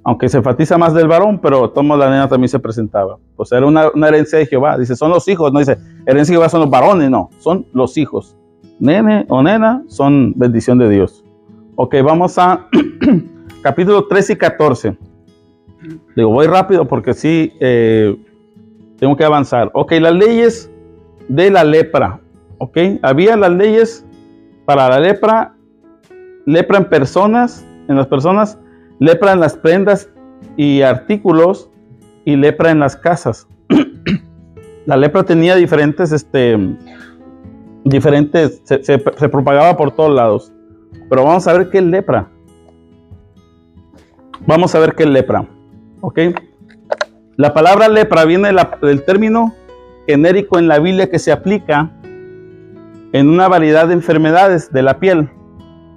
[0.03, 3.17] aunque se enfatiza más del varón, pero tomo la nena también se presentaba.
[3.35, 4.77] Pues era una, herencia de Jehová.
[4.77, 7.97] Dice, son los hijos, no dice, herencia de Jehová son los varones, no, son los
[7.97, 8.37] hijos.
[8.79, 11.23] Nene o nena son bendición de Dios.
[11.75, 12.67] Ok, vamos a
[13.61, 14.97] capítulo 13 y 14.
[16.15, 18.15] Digo, voy rápido porque sí, eh,
[18.97, 19.71] tengo que avanzar.
[19.73, 20.69] Ok, las leyes
[21.27, 22.19] de la lepra.
[22.57, 24.05] Ok, había las leyes
[24.65, 25.55] para la lepra,
[26.45, 28.57] lepra en personas, en las personas,
[28.99, 30.09] lepra en las prendas
[30.55, 31.69] y artículos
[32.25, 33.47] y lepra en las casas.
[34.85, 36.57] la lepra tenía diferentes, este,
[37.83, 40.51] diferentes, se, propagaba por todos lados.
[41.09, 42.29] Pero vamos a ver qué es lepra.
[44.45, 45.45] Vamos a ver qué es lepra.
[46.01, 46.19] ¿Ok?
[47.35, 48.49] La palabra lepra viene
[48.81, 49.53] del término
[50.07, 51.91] genérico en la Biblia que se aplica
[53.11, 55.29] en una variedad de enfermedades de la piel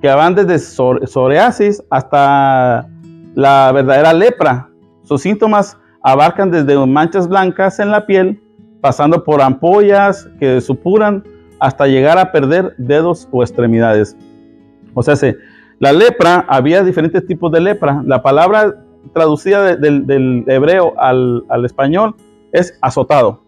[0.03, 2.89] que van desde psoriasis hasta
[3.35, 4.69] la verdadera lepra.
[5.03, 8.41] Sus síntomas abarcan desde manchas blancas en la piel,
[8.81, 11.25] pasando por ampollas que supuran
[11.59, 14.17] hasta llegar a perder dedos o extremidades.
[14.95, 15.17] O sea,
[15.79, 18.03] la lepra, había diferentes tipos de lepra.
[18.07, 18.75] La palabra
[19.13, 22.15] traducida del hebreo al, español
[22.53, 23.43] es azotado.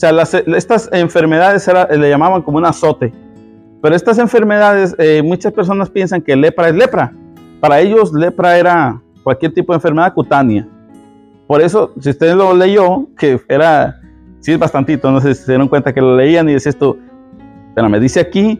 [0.00, 3.12] O sea, estas enfermedades le llamaban como un azote.
[3.82, 7.12] Pero estas enfermedades, eh, muchas personas piensan que lepra es lepra.
[7.60, 10.66] Para ellos, lepra era cualquier tipo de enfermedad cutánea.
[11.46, 14.00] Por eso, si usted lo leyó, que era,
[14.38, 16.96] sí es bastantito, no sé si se dieron cuenta que lo leían y dice esto,
[17.74, 18.58] pero me dice aquí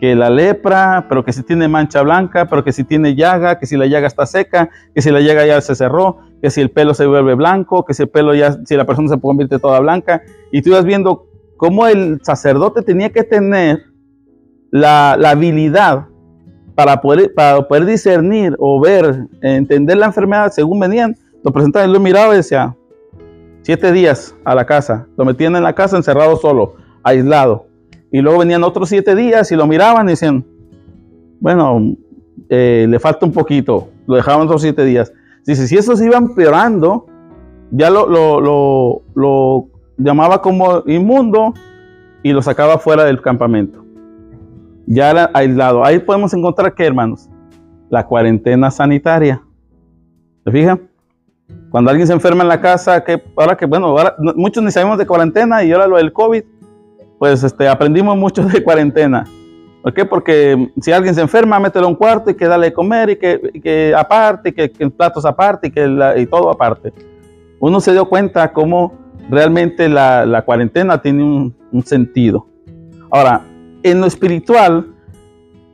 [0.00, 3.66] que la lepra, pero que si tiene mancha blanca, pero que si tiene llaga, que
[3.66, 6.70] si la llaga está seca, que si la llaga ya se cerró, que si el
[6.70, 9.78] pelo se vuelve blanco, que si el pelo ya, si la persona se convierte toda
[9.78, 10.22] blanca.
[10.50, 11.26] Y tú ibas viendo
[11.58, 13.82] cómo el sacerdote tenía que tener
[14.70, 16.06] la, habilidad
[16.74, 22.00] para poder, para poder discernir o ver, entender la enfermedad según venían, lo presentaban lo
[22.00, 22.74] miraba y decía,
[23.60, 27.69] siete días a la casa, lo metían en la casa encerrado solo, aislado.
[28.12, 30.44] Y luego venían otros siete días y lo miraban y decían,
[31.40, 31.96] bueno,
[32.48, 35.12] eh, le falta un poquito, lo dejaban otros siete días.
[35.46, 37.06] Dice, si eso se iba empeorando,
[37.70, 41.54] ya lo, lo, lo, lo llamaba como inmundo
[42.22, 43.84] y lo sacaba fuera del campamento.
[44.86, 45.84] Ya era aislado.
[45.84, 47.28] Ahí podemos encontrar que, hermanos,
[47.88, 49.42] la cuarentena sanitaria.
[50.44, 50.80] ¿Se fijan?
[51.70, 54.98] Cuando alguien se enferma en la casa, que ahora que, bueno, ahora, muchos ni sabemos
[54.98, 56.42] de cuarentena y ahora lo del COVID,
[57.20, 59.26] pues este, aprendimos mucho de cuarentena.
[59.82, 60.06] ¿Por qué?
[60.06, 63.16] Porque si alguien se enferma, mételo en un cuarto y que dale de comer y
[63.16, 66.94] que, y que aparte, y que, que, platos aparte y, que la, y todo aparte.
[67.58, 68.94] Uno se dio cuenta cómo
[69.28, 72.46] realmente la, la cuarentena tiene un, un, sentido.
[73.10, 73.42] Ahora,
[73.82, 74.94] en lo espiritual,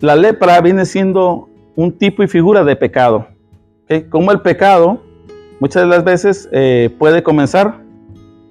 [0.00, 3.28] la lepra viene siendo un tipo y figura de pecado.
[3.84, 4.02] ¿okay?
[4.08, 5.00] Como el pecado
[5.60, 7.84] muchas de las veces eh, puede comenzar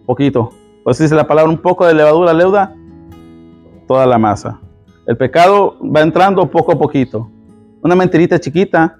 [0.05, 0.51] poquito.
[0.85, 2.73] Pues dice la palabra, un poco de levadura leuda
[3.87, 4.59] toda la masa.
[5.05, 7.29] El pecado va entrando poco a poquito.
[7.81, 8.97] Una mentirita chiquita.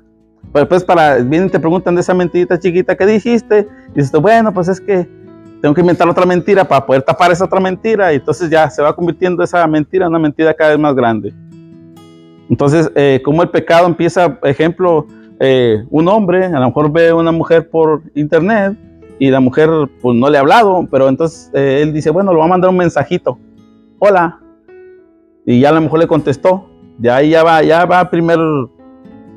[0.54, 3.68] Pero después para, vienen y te preguntan de esa mentirita chiquita que dijiste.
[3.94, 5.10] Y dices, bueno, pues es que
[5.62, 8.14] tengo que inventar otra mentira para poder tapar esa otra mentira.
[8.14, 11.34] Y entonces ya se va convirtiendo esa mentira en una mentira cada vez más grande.
[12.50, 15.08] Entonces, eh, como el pecado empieza, ejemplo,
[15.40, 18.78] eh, un hombre, a lo mejor ve a una mujer por internet
[19.18, 19.70] y la mujer
[20.02, 22.70] pues no le ha hablado, pero entonces eh, él dice, bueno, le va a mandar
[22.70, 23.40] un mensajito.
[23.98, 24.40] Hola.
[25.46, 26.70] Y ya a lo mejor le contestó.
[27.00, 28.40] Ya ahí ya va, ya va primer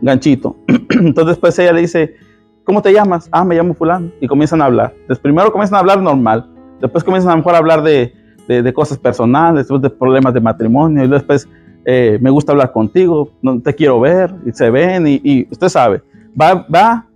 [0.01, 0.57] ganchito.
[0.66, 2.16] entonces después ella le dice,
[2.64, 3.29] ¿cómo te llamas?
[3.33, 4.11] Ah, me llamo fulano.
[4.21, 4.94] Y comienzan a hablar.
[5.23, 6.49] Primero comienzan a hablar normal.
[6.81, 8.12] Después comienzan a lo mejor a hablar de,
[8.47, 11.05] de, de cosas personales, después de problemas de matrimonio.
[11.05, 11.49] Y después
[11.85, 15.71] eh, me gusta hablar contigo, no te quiero ver, y se ven, y, y usted
[15.71, 16.03] sabe,
[16.38, 17.07] va, va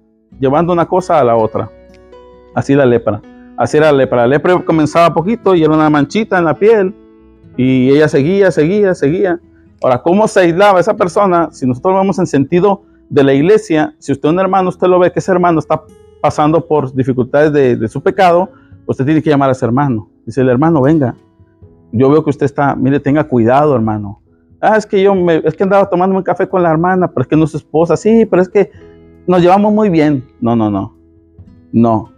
[0.41, 1.71] llevando una cosa a la otra.
[2.55, 3.21] Así la lepra.
[3.57, 4.23] Así era la lepra.
[4.23, 6.95] La lepra comenzaba poquito y era una manchita en la piel,
[7.57, 9.41] y ella seguía, seguía, seguía.
[9.83, 11.49] Ahora, ¿cómo se aislaba esa persona?
[11.53, 14.99] Si nosotros vamos en sentido de la iglesia, si usted es un hermano, usted lo
[14.99, 15.83] ve que ese hermano está
[16.21, 18.49] pasando por dificultades de, su pecado,
[18.87, 20.09] usted tiene que llamar a ese hermano.
[20.25, 21.17] Dice el hermano, venga,
[21.91, 24.21] yo veo que usted está, mire, tenga cuidado, hermano.
[24.61, 27.23] Ah, es que yo me, es que andaba tomando un café con la hermana, pero
[27.23, 27.97] es que no es su esposa.
[27.97, 28.71] Sí, pero es que
[29.27, 30.25] nos llevamos muy bien.
[30.41, 30.95] No, no, no.
[31.73, 32.13] No.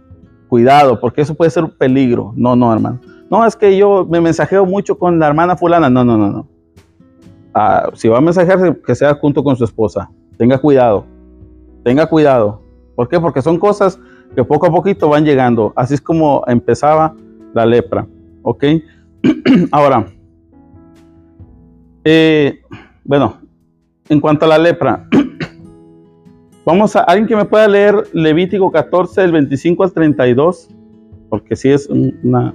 [0.47, 2.31] Cuidado, porque eso puede ser un peligro.
[2.35, 2.99] No, no, hermano.
[3.29, 5.89] No, es que yo me mensajeo mucho con la hermana fulana.
[5.89, 6.47] No, no, no, no.
[7.53, 10.09] Ah, si va a mensajearse, que sea junto con su esposa.
[10.37, 11.05] Tenga cuidado.
[11.83, 12.61] Tenga cuidado.
[12.95, 13.19] ¿Por qué?
[13.19, 13.99] Porque son cosas
[14.35, 15.73] que poco a poquito van llegando.
[15.75, 17.15] Así es como empezaba
[17.53, 18.07] la lepra.
[18.43, 18.63] ¿Ok?
[19.71, 20.05] Ahora,
[22.03, 22.61] eh,
[23.03, 23.37] bueno,
[24.09, 25.07] en cuanto a la lepra,
[26.65, 30.69] vamos a alguien que me pueda leer Levítico 14, del 25 al 32,
[31.29, 32.53] porque si es una.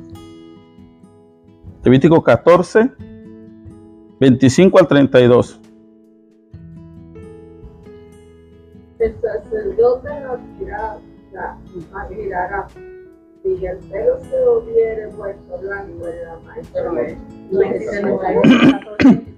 [1.82, 2.90] Levítico 14,
[4.20, 5.60] 25 al 32.
[8.98, 10.98] El sacerdote la mirará,
[11.32, 11.56] la
[12.10, 12.66] mirará
[13.42, 16.84] si el pelo se hubiere vuelto blanco en la mancha,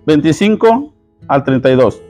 [0.05, 0.92] 25
[1.28, 2.02] al 32.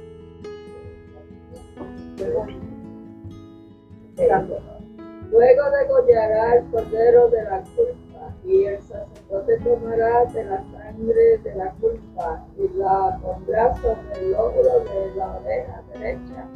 [5.30, 8.01] Luego degollará el cordero de la culpa
[8.44, 14.32] y el sacerdote tomará de la sangre de la culpa y la pondrá sobre el
[14.32, 16.48] lóbulo de la oreja derecha,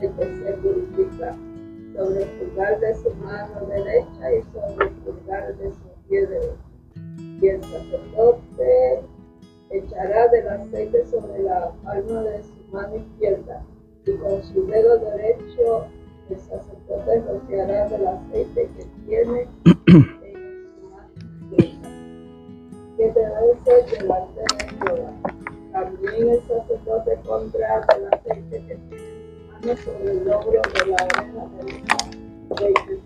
[0.00, 1.36] el que se purifica
[1.96, 6.56] sobre el pulgar de su mano derecha y sobre el pulgar de su pie derecho.
[7.40, 9.02] Y el sacerdote
[9.70, 13.64] echará del aceite sobre la palma de su mano izquierda
[14.06, 15.86] y con su dedo derecho
[16.30, 19.48] el sacerdote rociará del aceite que tiene
[23.02, 25.12] que debe ser delante de Jehová.
[25.72, 28.78] También el sacerdote pondrá del aceite que
[29.60, 31.48] tiene sobre el logro de la oreja
[32.60, 33.02] derecha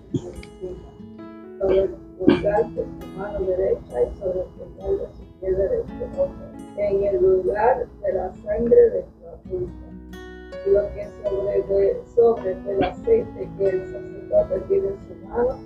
[1.59, 6.28] sobre el pulgar de su mano derecha y sobre el pulgar de su pie derecho,
[6.76, 9.87] en el lugar de la sangre de su culpa.
[10.66, 15.59] Lo que sobre, de, sobre del aceite que el sacerdote tiene en su mano,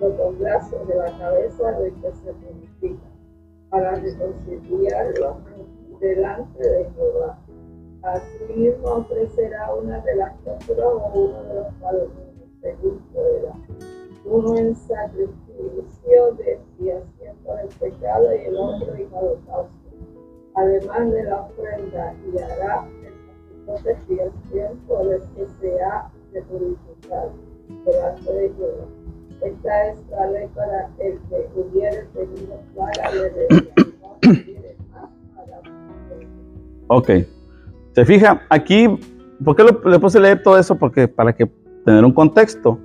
[0.00, 3.09] lo pondrá sobre la cabeza del que se purifica,
[3.70, 5.36] para reconciliarlo
[6.00, 7.38] delante de Jehová
[8.02, 13.52] Asimismo ofrecerá una de las posturas o uno de los palominos, según pueda.
[14.24, 19.76] Uno en sacrificio de expiación por el pecado y el otro en holocausto.
[20.54, 23.14] Además de la ofrenda, y hará el
[23.66, 27.28] sacerdote de expiación por el que se ha de purificar
[27.84, 28.99] delante de Jehová.
[29.42, 34.50] Esta es la ley para el que hubiere tenido para le
[36.88, 37.10] Ok.
[37.94, 38.88] Se fija, aquí,
[39.44, 40.76] ¿por qué lo- le puse leer todo eso?
[40.76, 41.50] Porque para que
[41.84, 42.78] tener un contexto.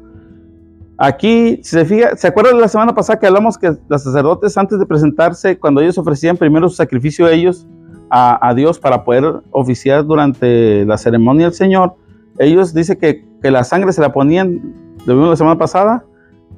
[0.97, 4.57] Aquí, si se fija, ¿se acuerdan de la semana pasada que hablamos que los sacerdotes
[4.57, 7.67] antes de presentarse, cuando ellos ofrecían primero su sacrificio a ellos,
[8.09, 11.95] a, a Dios para poder oficiar durante la ceremonia del Señor,
[12.39, 16.05] ellos dice que, que la sangre se la ponían, lo vimos la semana pasada,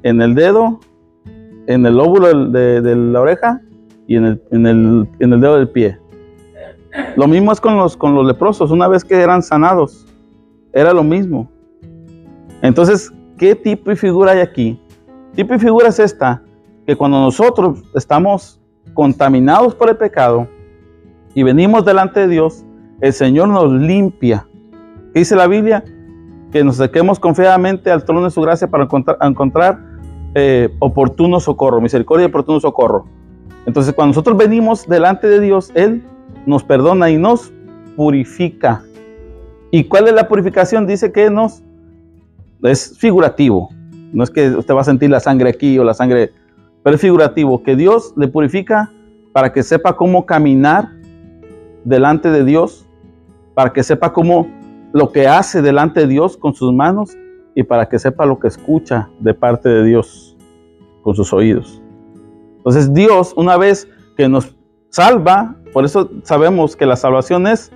[0.04, 0.80] en el dedo,
[1.68, 3.62] en el lóbulo de la oreja
[4.08, 6.00] y en el, en el, en el dedo del pie.
[7.16, 10.08] Lo mismo es con los, con los leprosos, una vez que eran sanados,
[10.74, 11.50] era lo mismo.
[12.62, 14.80] Entonces, ¿qué tipo y figura hay aquí?
[15.36, 16.42] Tipo y figura es esta,
[16.86, 18.60] que cuando nosotros estamos
[18.94, 20.48] contaminados por el pecado
[21.36, 22.66] y venimos delante de Dios,
[23.02, 24.48] el Señor nos limpia.
[25.14, 25.84] ¿Qué dice la Biblia?
[26.52, 29.80] Que nos acerquemos confiadamente al trono de su gracia para encontrar, encontrar
[30.40, 33.08] eh, oportuno socorro, misericordia oportuno socorro.
[33.66, 36.04] Entonces, cuando nosotros venimos delante de Dios, Él
[36.46, 37.52] nos perdona y nos
[37.96, 38.84] purifica.
[39.72, 40.86] ¿Y cuál es la purificación?
[40.86, 41.64] Dice que nos
[42.62, 43.70] es figurativo.
[44.14, 46.32] No es que usted va a sentir la sangre aquí o la sangre,
[46.84, 48.92] pero es figurativo, que Dios le purifica
[49.34, 50.88] para que sepa cómo caminar
[51.84, 52.86] delante de Dios,
[53.56, 54.48] para que sepa cómo
[54.94, 57.18] lo que hace delante de Dios con sus manos
[57.56, 60.27] y para que sepa lo que escucha de parte de Dios
[61.08, 61.82] con sus oídos.
[62.58, 64.54] Entonces Dios, una vez que nos
[64.90, 67.72] salva, por eso sabemos que la salvación es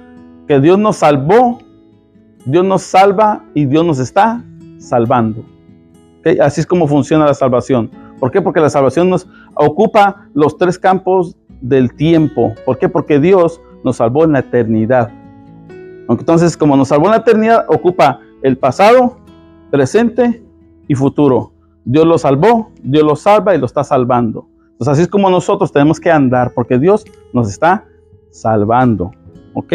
[0.50, 1.60] que Dios nos salvó,
[2.46, 4.44] Dios nos salva y Dios nos está
[4.80, 5.46] salvando.
[6.42, 7.90] Así es como funciona la salvación.
[8.20, 8.42] ¿Por qué?
[8.42, 12.54] Porque la salvación nos ocupa los tres campos del tiempo.
[12.66, 12.90] ¿Por qué?
[12.90, 15.10] Porque Dios nos salvó en la eternidad.
[16.10, 19.20] Entonces, como nos salvó en la eternidad, ocupa el pasado,
[19.72, 20.44] presente
[20.90, 21.51] y futuro.
[21.86, 24.48] Dios lo salvó, Dios lo salva y lo está salvando.
[24.72, 27.86] Entonces, así es como nosotros tenemos que andar, porque Dios nos está
[28.32, 29.12] salvando.
[29.54, 29.74] ¿Ok?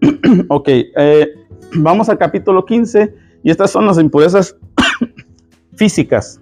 [0.48, 1.28] ok, eh,
[1.76, 4.56] vamos al capítulo 15 y estas son las impurezas
[5.74, 6.40] físicas.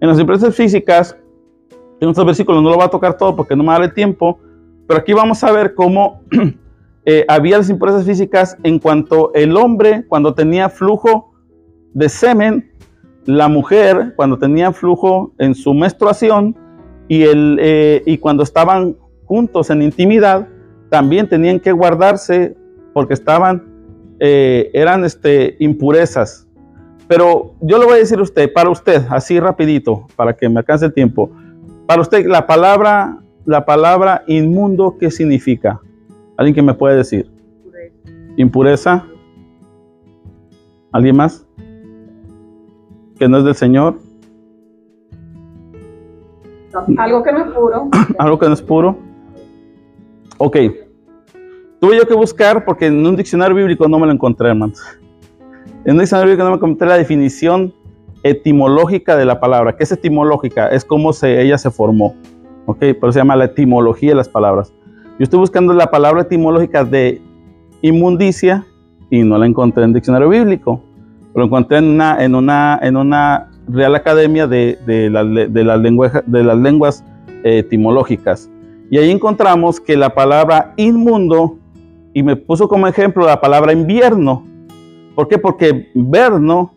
[0.00, 1.16] En las impurezas físicas,
[2.00, 3.88] en estos versículos no lo va a tocar todo porque no me va a dar
[3.88, 4.38] el tiempo,
[4.86, 6.22] pero aquí vamos a ver cómo
[7.04, 11.32] eh, había las impurezas físicas en cuanto el hombre cuando tenía flujo
[11.92, 12.69] de semen,
[13.26, 16.56] la mujer cuando tenía flujo en su menstruación
[17.08, 20.48] y, el, eh, y cuando estaban juntos en intimidad,
[20.90, 22.56] también tenían que guardarse
[22.92, 23.64] porque estaban,
[24.18, 26.46] eh, eran este, impurezas.
[27.08, 30.60] Pero yo le voy a decir a usted, para usted, así rapidito, para que me
[30.60, 31.30] alcance el tiempo,
[31.86, 35.80] para usted la palabra, la palabra inmundo, ¿qué significa?
[36.36, 37.30] ¿Alguien que me puede decir?
[38.36, 39.04] Impureza.
[40.92, 41.46] ¿Alguien más?
[43.20, 43.98] Que no es del Señor.
[46.96, 47.88] Algo que no es puro.
[48.18, 48.96] Algo que no es puro.
[50.38, 50.56] Ok.
[51.80, 54.80] Tuve yo que buscar porque en un diccionario bíblico no me lo encontré, hermanos.
[55.84, 57.74] En un diccionario bíblico no me encontré la definición
[58.22, 59.76] etimológica de la palabra.
[59.76, 60.68] ¿Qué es etimológica?
[60.68, 62.14] Es cómo se, ella se formó.
[62.64, 64.72] Ok, por eso se llama la etimología de las palabras.
[65.18, 67.20] Yo estoy buscando la palabra etimológica de
[67.82, 68.64] inmundicia
[69.10, 70.82] y no la encontré en el diccionario bíblico.
[71.34, 76.44] Lo encontré en una, en una, en una Real Academia de, de, la- de de
[76.44, 77.04] las lenguas
[77.44, 78.50] eh, etimológicas.
[78.90, 81.56] Y ahí encontramos que la palabra inmundo,
[82.12, 84.44] y me puso como ejemplo la palabra invierno.
[85.14, 85.38] ¿Por qué?
[85.38, 86.74] Porque verno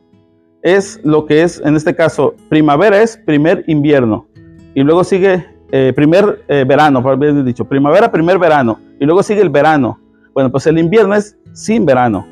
[0.61, 4.27] es lo que es, en este caso, primavera es primer invierno.
[4.75, 8.79] Y luego sigue eh, primer eh, verano, por haber dicho, primavera, primer verano.
[8.99, 9.99] Y luego sigue el verano.
[10.34, 12.28] Bueno, pues el invierno es sin verano.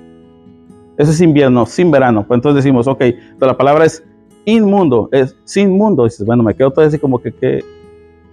[1.02, 2.28] Eso es invierno, sin verano.
[2.28, 4.04] Pues entonces decimos, ok, entonces la palabra es
[4.46, 6.04] inmundo, es sin mundo.
[6.04, 7.66] dices, bueno, me quedo todo así como que,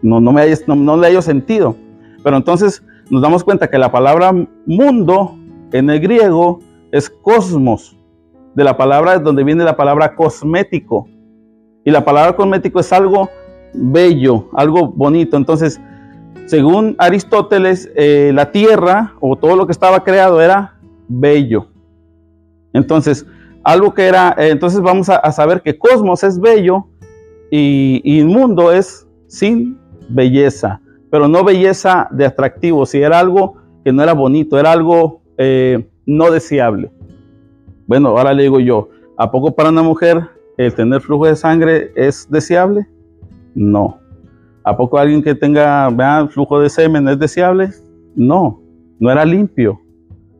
[0.02, 1.74] no, no, me halles- no, no le hallo sentido.
[2.22, 4.32] Pero entonces nos damos cuenta que la palabra
[4.66, 5.34] mundo
[5.72, 6.58] en el griego
[6.92, 7.96] es cosmos,
[8.54, 11.08] de la palabra donde viene la palabra cosmético.
[11.86, 13.30] Y la palabra cosmético es algo
[13.72, 15.38] bello, algo bonito.
[15.38, 15.80] Entonces,
[16.44, 20.74] según Aristóteles, eh, la tierra o todo lo que estaba creado era
[21.08, 21.68] bello.
[22.72, 23.26] Entonces,
[23.64, 26.86] algo que era, eh, entonces vamos a, saber que cosmos es bello
[27.50, 33.92] y, y inmundo es sin belleza, pero no belleza de atractivo, si era algo que
[33.92, 36.90] no era bonito, era algo eh, no deseable.
[37.86, 40.22] Bueno, ahora le digo yo, ¿a poco para una mujer
[40.56, 42.86] el tener flujo de sangre es deseable?
[43.54, 43.98] No.
[44.64, 45.90] ¿A poco alguien que tenga
[46.30, 47.70] flujo de semen es deseable?
[48.14, 48.60] No,
[48.98, 49.80] no era limpio.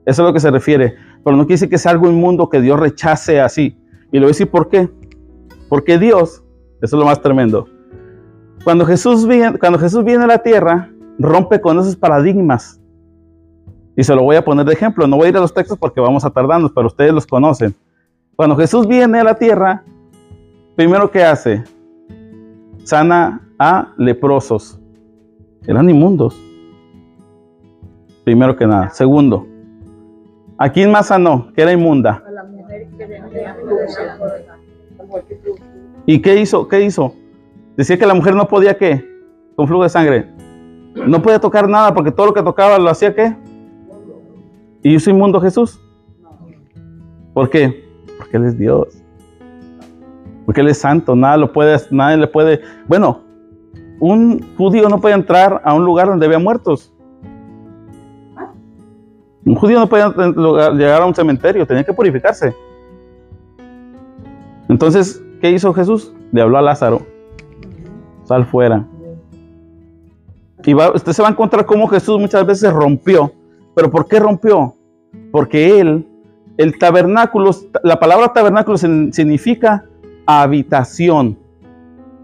[0.05, 0.97] Eso es a lo que se refiere.
[1.29, 3.76] Pero no quiere decir que sea algo inmundo que Dios rechace así.
[4.11, 4.89] Y le voy a decir por qué.
[5.68, 6.43] Porque Dios,
[6.81, 7.66] eso es lo más tremendo.
[8.64, 12.81] Cuando Jesús viene, cuando Jesús viene a la tierra, rompe con esos paradigmas.
[13.95, 15.07] Y se lo voy a poner de ejemplo.
[15.07, 17.74] No voy a ir a los textos porque vamos a tardarnos, pero ustedes los conocen.
[18.35, 19.85] Cuando Jesús viene a la tierra,
[20.76, 21.62] primero que hace,
[22.85, 24.81] sana a leprosos.
[25.66, 26.41] Eran inmundos.
[28.24, 28.89] Primero que nada.
[28.89, 29.47] Segundo,
[30.59, 31.53] ¿a quién más sanó?
[31.55, 32.23] Que era inmunda.
[36.07, 36.69] ¿Y qué hizo?
[36.69, 37.15] ¿Qué hizo?
[37.77, 39.09] Decía que la mujer no podía qué?
[39.57, 40.29] Con flujo de sangre.
[40.95, 43.37] No podía tocar nada porque todo lo que tocaba lo hacía qué?
[44.83, 45.81] ¿Y hizo inmundo Jesús?
[47.35, 47.89] ¿Por qué?
[48.19, 49.03] Porque Él es Dios.
[50.45, 52.63] Porque Él es santo, nada lo puede, nadie le puede.
[52.87, 53.21] Bueno,
[54.01, 56.93] un judío no puede entrar a un lugar donde había muertos.
[59.49, 60.13] Un judío no podía
[60.73, 62.55] llegar a un cementerio, tenía que purificarse.
[64.69, 66.13] Entonces, ¿qué hizo Jesús?
[66.33, 67.01] Le habló a Lázaro.
[68.25, 68.87] Sal fuera.
[70.67, 73.33] Y usted se va a encontrar cómo Jesús muchas veces rompió.
[73.75, 74.75] ¿Pero por qué rompió?
[75.33, 76.07] Porque él,
[76.59, 77.51] el tabernáculo,
[77.83, 79.87] la palabra tabernáculo significa
[80.27, 81.39] habitación.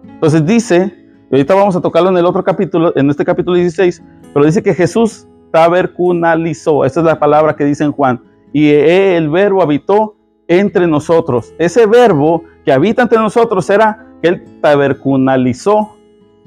[0.06, 0.92] Entonces dice,
[1.30, 4.02] y ahorita vamos a tocarlo en el otro capítulo, en este capítulo 16,
[4.34, 8.20] pero dice que Jesús tabernalizó, esa es la palabra que dice en Juan,
[8.52, 10.16] y el verbo habitó
[10.48, 11.54] entre nosotros.
[11.58, 15.94] Ese verbo que habita entre nosotros era que él tabernalizó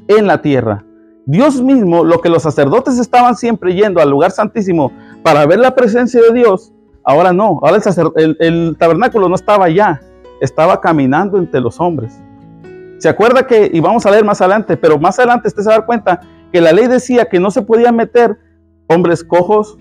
[0.10, 0.84] en la tierra.
[1.26, 4.92] Dios mismo, lo que los sacerdotes estaban siempre yendo al lugar santísimo
[5.24, 6.74] para ver la presencia de Dios,
[7.06, 7.82] ahora no, ahora
[8.18, 10.02] el, tabernáculo no estaba allá,
[10.42, 12.22] estaba caminando entre los hombres.
[12.98, 15.76] Se acuerda que, y vamos a leer más adelante, pero más adelante usted se va
[15.76, 16.20] a dar cuenta
[16.52, 18.38] que la ley decía que no se podían meter
[18.88, 19.78] hombres cojos,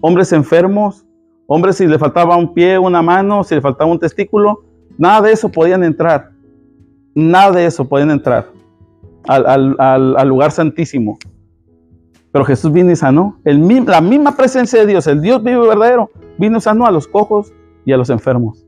[0.00, 1.06] hombres enfermos,
[1.46, 4.64] hombres si le faltaba un pie, una mano, si le faltaba un testículo,
[4.98, 6.30] nada de eso podían entrar.
[7.14, 8.50] Nada de eso podían entrar
[9.26, 11.18] al, lugar santísimo.
[12.32, 13.38] Pero Jesús vino y sanó.
[13.44, 17.08] La misma presencia de Dios, el Dios vivo y verdadero, vino y sanó a los
[17.08, 17.52] cojos
[17.84, 18.66] y a los enfermos.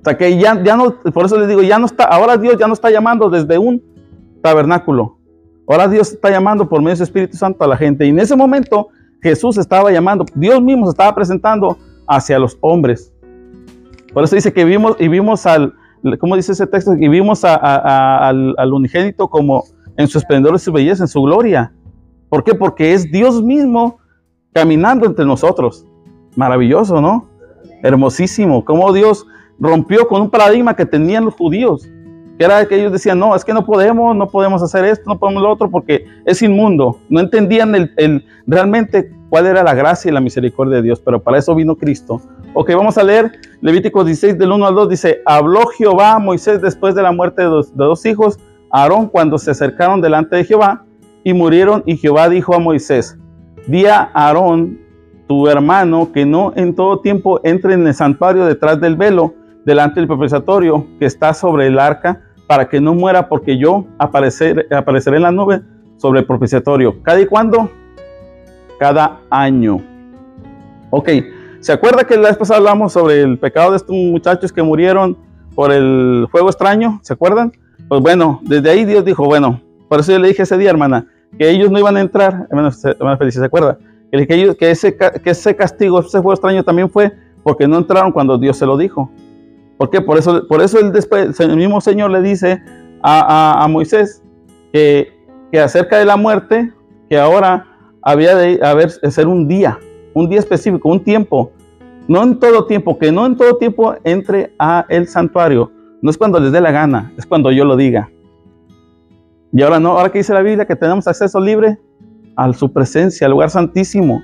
[0.00, 2.56] O sea que ya, ya no, por eso les digo, ya no está, ahora Dios
[2.58, 3.82] ya no está llamando desde un
[4.42, 5.17] tabernáculo.
[5.68, 8.06] Ahora Dios está llamando por medio de su Espíritu Santo a la gente.
[8.06, 8.88] Y en ese momento
[9.20, 13.12] Jesús estaba llamando, Dios mismo se estaba presentando hacia los hombres.
[14.14, 15.74] Por eso dice que vimos y vimos al,
[16.18, 16.94] ¿cómo dice ese texto?
[16.94, 19.64] Y vimos al, unigénito como
[19.98, 21.72] en su esplendor y su belleza, en su gloria.
[22.30, 22.54] ¿Por qué?
[22.54, 23.98] Porque es Dios mismo
[24.54, 25.86] caminando entre nosotros.
[26.34, 27.28] Maravilloso, ¿no?
[27.82, 28.64] Hermosísimo.
[28.64, 29.26] Cómo Dios
[29.58, 31.86] rompió con un paradigma que tenían los judíos.
[32.38, 35.18] Que era que ellos decían, no, es que no podemos, no podemos hacer esto, no
[35.18, 37.00] podemos lo otro, porque es inmundo.
[37.08, 41.38] No entendían el, realmente cuál era la gracia y la misericordia de Dios, pero para
[41.38, 42.20] eso vino Cristo
[42.54, 44.88] Ok, vamos a leer Levítico 16 del 1 al 2.
[44.88, 48.38] Dice, habló Jehová a Moisés después de la muerte de dos, hijos,
[48.70, 50.84] Aarón, cuando se acercaron delante de Jehová
[51.24, 51.82] y murieron.
[51.86, 53.18] Y Jehová dijo a Moisés,
[53.66, 54.78] di a Aarón,
[55.28, 59.34] tu hermano, que no en todo tiempo entre en el santuario detrás del velo,
[59.64, 64.66] delante del propiciatorio que está sobre el arca, para que no muera, porque yo aparecer,
[64.72, 65.60] apareceré en la nube
[65.98, 67.00] sobre el propiciatorio.
[67.04, 67.70] ¿Cada y cuándo?
[68.80, 69.80] Cada año.
[70.90, 71.10] Ok,
[71.60, 75.16] ¿Se acuerda que la vez pasada hablamos sobre el pecado de estos muchachos que murieron
[75.56, 77.00] por el fuego extraño?
[77.02, 77.52] ¿Se acuerdan?
[77.88, 81.06] Pues bueno, desde ahí Dios dijo, bueno, por eso yo le dije ese día, hermana,
[81.36, 83.76] que ellos no iban a entrar, hermana, Felicia, ¿se acuerda?
[84.12, 88.12] Que, ellos, que, ese, que ese castigo, ese fuego extraño también fue porque no entraron
[88.12, 89.10] cuando Dios se lo dijo.
[89.78, 90.00] ¿Por qué?
[90.00, 92.60] Por eso, por eso el, mismo Señor le dice
[93.02, 94.22] a, Moisés
[94.72, 95.12] que,
[95.52, 96.72] que, acerca de la muerte,
[97.08, 97.64] que ahora
[98.02, 99.78] había de haber, ser un día,
[100.14, 101.52] un día específico, un tiempo.
[102.08, 105.70] No en todo tiempo, que no en todo tiempo entre a el santuario.
[106.02, 108.10] No es cuando les dé la gana, es cuando yo lo diga.
[109.52, 111.78] Y ahora no, ahora que dice la Biblia que tenemos acceso libre
[112.36, 114.22] a su presencia, al lugar santísimo.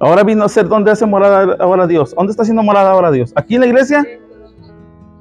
[0.00, 2.14] Ahora vino a ser donde hace morada ahora Dios.
[2.16, 3.32] ¿Dónde está haciendo morada ahora Dios?
[3.36, 4.04] ¿Aquí en la iglesia?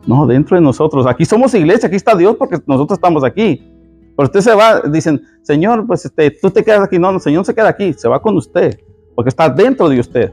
[0.07, 1.05] No, dentro de nosotros.
[1.05, 3.71] Aquí somos iglesia, aquí está Dios porque nosotros estamos aquí.
[4.15, 6.97] Pero usted se va, dicen, Señor, pues este, tú te quedas aquí.
[6.97, 8.79] No, el Señor se queda aquí, se va con usted
[9.19, 10.31] porque está dentro de usted.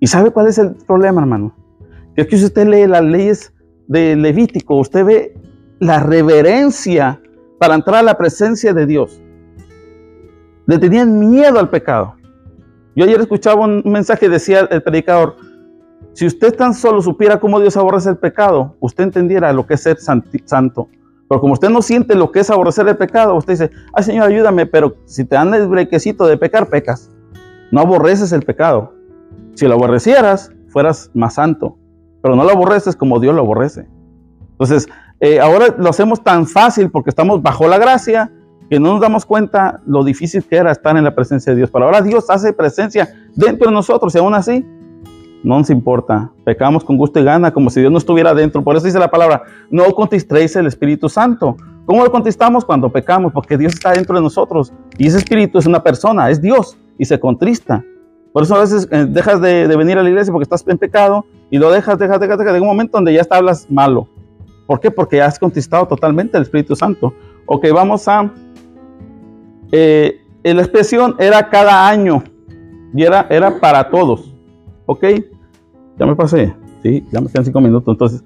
[0.00, 1.54] ¿Y sabe cuál es el problema, hermano?
[2.16, 3.52] Que es que si usted lee las leyes
[3.86, 5.34] de Levítico, usted ve
[5.78, 7.20] la reverencia
[7.58, 9.20] para entrar a la presencia de Dios.
[10.66, 12.14] Le tenían miedo al pecado.
[12.96, 15.36] Yo ayer escuchaba un mensaje, decía el predicador,
[16.12, 19.82] si usted tan solo supiera cómo Dios aborrece el pecado, usted entendiera lo que es
[19.82, 20.88] ser santo.
[21.28, 24.28] Pero como usted no siente lo que es aborrecer el pecado, usted dice, ay Señor,
[24.28, 27.10] ayúdame, pero si te dan el brequecito de pecar, pecas.
[27.72, 28.94] No aborreces el pecado.
[29.54, 31.76] Si lo aborrecieras, fueras más santo.
[32.22, 33.88] Pero no lo aborreces como Dios lo aborrece.
[34.52, 34.86] Entonces,
[35.18, 38.30] eh, ahora lo hacemos tan fácil porque estamos bajo la gracia
[38.68, 41.70] que no nos damos cuenta lo difícil que era estar en la presencia de Dios.
[41.70, 44.64] Pero ahora Dios hace presencia dentro de nosotros y aún así
[45.44, 46.32] no nos importa.
[46.44, 48.62] Pecamos con gusto y gana como si Dios no estuviera dentro.
[48.62, 51.56] Por eso dice la palabra, no contristéis el Espíritu Santo.
[51.84, 53.32] ¿Cómo lo contestamos cuando pecamos?
[53.32, 57.04] Porque Dios está dentro de nosotros y ese Espíritu es una persona, es Dios y
[57.04, 57.84] se contrista.
[58.32, 61.26] Por eso a veces eh, dejas de, venir a la iglesia porque estás en pecado
[61.50, 62.54] y lo dejas, dejas, dejas, dejas.
[62.54, 64.08] de un momento donde ya está, hablas malo.
[64.66, 64.90] ¿Por qué?
[64.90, 67.14] Porque has contristado totalmente el Espíritu Santo.
[67.46, 68.32] Ok, vamos a...
[69.76, 72.22] Eh, la expresión era cada año
[72.94, 74.32] y era, era para todos.
[74.86, 75.04] ¿Ok?
[75.98, 76.54] Ya me pasé.
[76.80, 77.92] Sí, ya me quedan cinco minutos.
[77.92, 78.22] Entonces,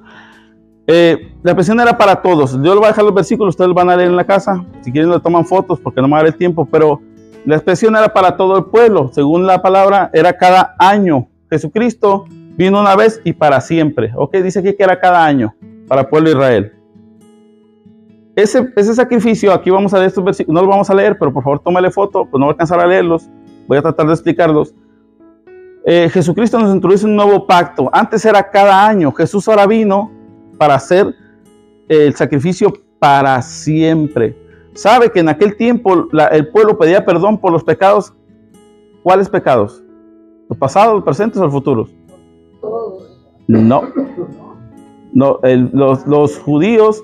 [0.86, 2.53] eh, la expresión era para todos.
[2.53, 4.62] Yo les voy a dejar los versículos, ustedes van a leer en la casa.
[4.82, 6.68] Si quieren, le toman fotos porque no me va a dar el tiempo.
[6.70, 7.01] Pero
[7.46, 9.11] la expresión era para todo el pueblo.
[9.14, 11.28] Según la palabra, era cada año.
[11.49, 12.26] Jesucristo
[12.59, 14.12] vino una vez y para siempre.
[14.16, 15.55] Ok, dice aquí que era cada año
[15.88, 16.78] para el pueblo de Israel.
[18.39, 21.32] Ese, ese sacrificio, aquí vamos a leer estos versículos, no los vamos a leer, pero
[21.32, 23.28] por favor tómale foto, pues no voy a alcanzar a leerlos,
[23.66, 24.72] voy a tratar de explicarlos.
[25.84, 27.91] Eh, Jesucristo nos introduce un nuevo pacto.
[27.93, 30.12] Antes era cada año, Jesús ahora vino
[30.57, 31.12] para hacer
[31.89, 34.36] el sacrificio para siempre.
[34.72, 38.12] Sabe que en aquel tiempo el pueblo pedía perdón por los pecados.
[39.03, 39.82] ¿Cuáles pecados?
[40.49, 41.93] ¿Los pasados, los presentes o los futuros?
[43.49, 43.82] No.
[45.12, 45.41] No,
[45.72, 47.03] los, judíos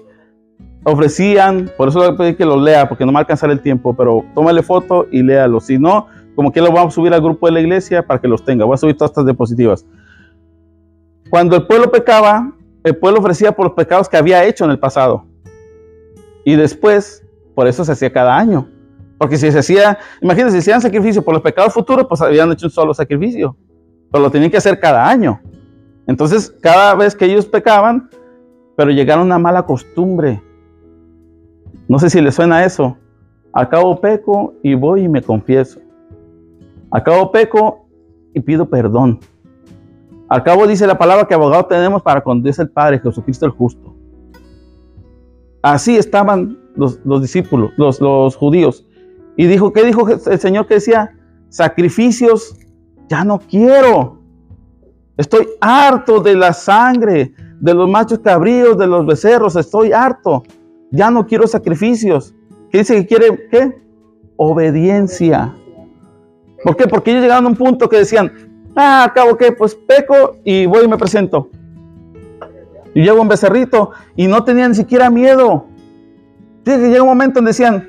[0.85, 4.25] ofrecían, por eso le pedí que lo lea, porque no me alcanzar el tiempo, pero
[4.35, 5.61] tómale foto y léalo.
[5.61, 8.29] Si no, como que lo vamos a subir al grupo de la iglesia para que
[8.29, 8.65] los tenga.
[8.65, 9.87] Voy a subir todas estas diapositivas.
[11.31, 14.79] Cuando el pueblo pecaba, el pueblo ofrecía por los pecados que había hecho en el
[14.79, 15.25] pasado.
[16.45, 17.25] Y después,
[17.55, 18.69] por eso se hacía cada año.
[19.17, 22.67] Porque si se hacía, imagínense, si hacían sacrificio por los pecados futuros, pues habían hecho
[22.67, 23.57] un solo sacrificio.
[24.13, 25.41] Pero lo tenían que hacer cada año.
[26.07, 28.11] Entonces, cada vez que ellos pecaban,
[28.77, 30.43] pero llegaron a una mala costumbre.
[31.89, 32.97] No sé si les suena eso.
[33.53, 35.81] Acabo peco y voy y me confieso.
[36.91, 37.87] Acabo peco
[38.33, 39.21] y pido perdón.
[40.29, 43.53] Al cabo dice la palabra que abogado tenemos para con Dios el Padre, Jesucristo el
[43.53, 43.95] justo.
[45.63, 48.87] Así estaban los, discípulos, los, los, judíos.
[49.37, 51.17] Y dijo, ¿qué dijo el Señor que decía?
[51.49, 52.57] Sacrificios,
[53.09, 54.19] ya no quiero.
[55.17, 59.57] Estoy harto de la sangre, de los machos cabríos, de los becerros.
[59.57, 60.43] Estoy harto.
[60.95, 62.35] Ya no quiero sacrificios.
[62.71, 63.49] ¿Qué dice que quiere?
[63.51, 63.77] ¿Qué?
[64.37, 65.53] Obediencia.
[66.63, 66.87] ¿Por qué?
[66.87, 68.33] Porque ellos llegaron a un punto que decían,
[68.77, 71.51] ah, acabo que pues peco y voy y me presento.
[72.95, 75.67] Y llego un becerrito y no tenían ni siquiera miedo.
[76.65, 77.89] que llega un momento donde decían,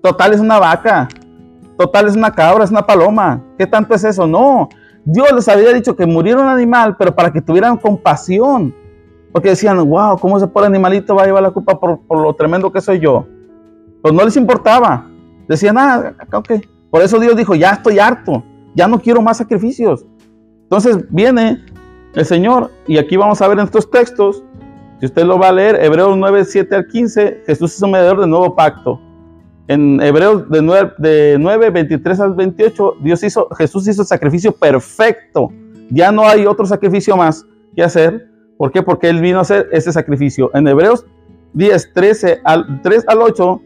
[0.00, 1.08] total es una vaca,
[1.76, 3.42] total es una cabra, es una paloma.
[3.58, 4.24] ¿Qué tanto es eso?
[4.24, 4.68] No,
[5.04, 8.72] Dios les había dicho que muriera un animal, pero para que tuvieran compasión.
[9.36, 12.72] Porque decían, wow, ¿cómo ese pobre animalito va a llevar la culpa por, lo tremendo
[12.72, 13.26] que soy yo?
[14.00, 15.10] Pues no les importaba.
[15.46, 16.52] Decían, ah, ok.
[16.90, 18.42] Por eso Dios dijo, ya estoy harto,
[18.74, 20.06] ya no quiero más sacrificios.
[20.62, 21.62] Entonces viene
[22.14, 24.42] el Señor, y aquí vamos a ver en estos textos,
[25.00, 28.20] si usted lo va a leer, Hebreos 9, 7 al 15, Jesús es un mediador
[28.20, 28.98] del nuevo pacto.
[29.68, 34.52] En Hebreos de 9, de 9, 23 al 28, Dios hizo, Jesús hizo el sacrificio
[34.52, 35.52] perfecto.
[35.90, 38.34] Ya no hay otro sacrificio más que hacer.
[38.58, 38.82] ¿Por qué?
[38.82, 40.50] Porque Él vino a hacer ese sacrificio.
[40.54, 41.06] En Hebreos
[41.54, 43.62] 10, 13 al, 3 al 8,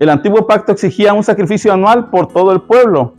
[0.00, 3.14] el antiguo pacto exigía un sacrificio anual por todo el pueblo.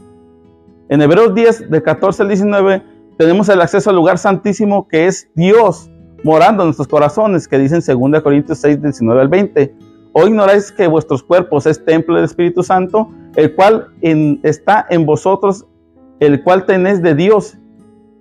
[0.90, 2.84] En Hebreos 10, de 14 al 19,
[3.18, 5.90] tenemos el acceso al lugar santísimo que es Dios
[6.24, 9.76] morando en nuestros corazones, que dicen 2 Corintios 6, 19 al 20.
[10.14, 13.88] ¿O ignoráis que vuestros cuerpos es templo del Espíritu Santo, el cual
[14.44, 15.66] está en vosotros,
[16.20, 17.58] el cual tenéis de Dios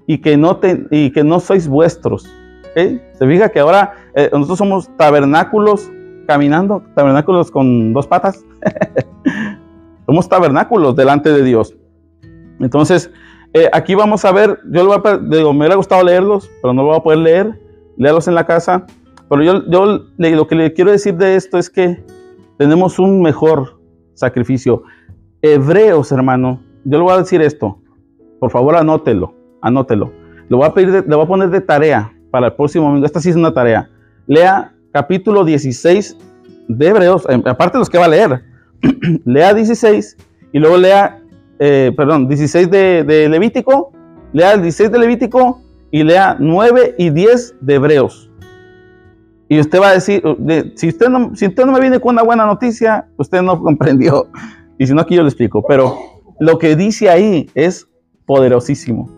[0.06, 0.58] y que no,
[0.90, 2.26] y que no sois vuestros?
[2.75, 5.91] Se fija que ahora eh, nosotros somos tabernáculos
[6.27, 8.45] caminando, tabernáculos con dos patas.
[10.07, 11.77] somos tabernáculos delante de Dios.
[12.61, 13.11] Entonces,
[13.53, 16.73] eh, aquí vamos a ver, yo lo voy a, digo, me hubiera gustado leerlos, pero
[16.73, 17.61] no lo voy a poder leer,
[17.97, 18.87] léalos en la casa.
[19.29, 22.03] Pero yo, yo lo que le quiero decir de esto es que
[22.59, 23.81] tenemos un mejor
[24.14, 24.83] sacrificio.
[25.43, 27.79] Hebreos, hermano, yo le voy a decir esto.
[28.39, 30.12] Por favor, anótelo, anótelo.
[30.49, 33.07] Le voy a pedir, le voy a poner de tarea para el próximo domingo.
[33.07, 33.89] Esta sí es una tarea.
[34.26, 36.16] Lea capítulo 16
[36.66, 38.43] de Hebreos, aparte de los que va a leer.
[39.24, 40.16] lea 16
[40.53, 41.22] y luego lea
[41.64, 43.93] eh, perdón, 16 de, Levítico,
[44.33, 45.61] lea el 16 de Levítico
[45.93, 48.28] y lea 9 y 10 de Hebreos.
[49.49, 52.14] Y usted va a decir, de- si, usted no, si usted no me viene con
[52.16, 54.26] una buena noticia, usted no comprendió.
[54.76, 55.62] Y si no, aquí yo le explico.
[55.68, 55.97] Pero
[56.41, 57.87] lo que dice ahí es
[58.26, 59.09] poderosísimo.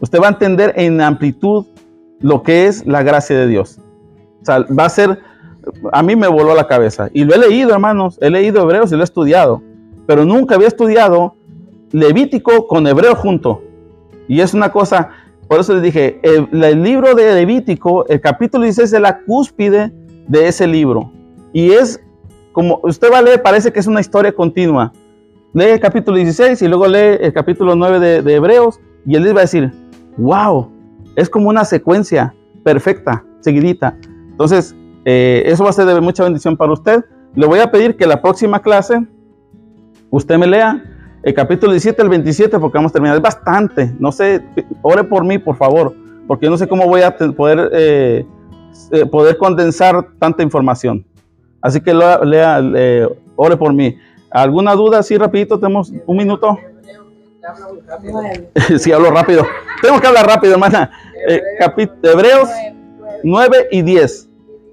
[0.00, 1.66] Usted va a entender en amplitud
[2.22, 3.78] lo que es la gracia de Dios.
[4.42, 5.18] O sea, va a ser,
[5.92, 7.08] a mí me voló la cabeza.
[7.12, 9.62] Y lo he leído, hermanos, he leído Hebreos y lo he estudiado.
[10.06, 11.36] Pero nunca había estudiado
[11.92, 13.62] Levítico con Hebreo junto.
[14.26, 15.10] Y es una cosa,
[15.46, 19.92] por eso les dije, el, libro de Levítico, el capítulo 16 es la cúspide
[20.26, 21.12] de ese libro.
[21.52, 22.02] Y es
[22.52, 24.92] como, usted va a leer, parece que es una historia continua.
[25.52, 29.24] Lee el capítulo 16 y luego lee el capítulo 9 de, de Hebreos y él
[29.24, 29.70] les va a decir,
[30.16, 30.71] wow,
[31.16, 33.96] es como una secuencia perfecta, seguidita.
[34.30, 37.04] Entonces, eh, eso va a ser de mucha bendición para usted.
[37.34, 39.06] Le voy a pedir que la próxima clase
[40.10, 40.82] usted me lea
[41.22, 43.16] el capítulo 17 al 27 porque vamos a terminar.
[43.16, 43.94] Es bastante.
[43.98, 44.42] No sé,
[44.82, 45.94] ore por mí, por favor,
[46.26, 48.26] porque no sé cómo voy a poder, eh,
[48.90, 51.04] eh, poder condensar tanta información.
[51.60, 52.60] Así que lea,
[53.36, 53.96] ore por mí.
[54.30, 55.58] ¿Alguna duda así rapidito?
[55.58, 56.58] Tenemos un minuto.
[58.78, 59.46] sí, hablo rápido.
[59.80, 60.90] Tengo que hablar rápido, hermana.
[61.28, 61.40] Eh,
[62.02, 62.48] Hebreos
[63.24, 64.28] 9 y 10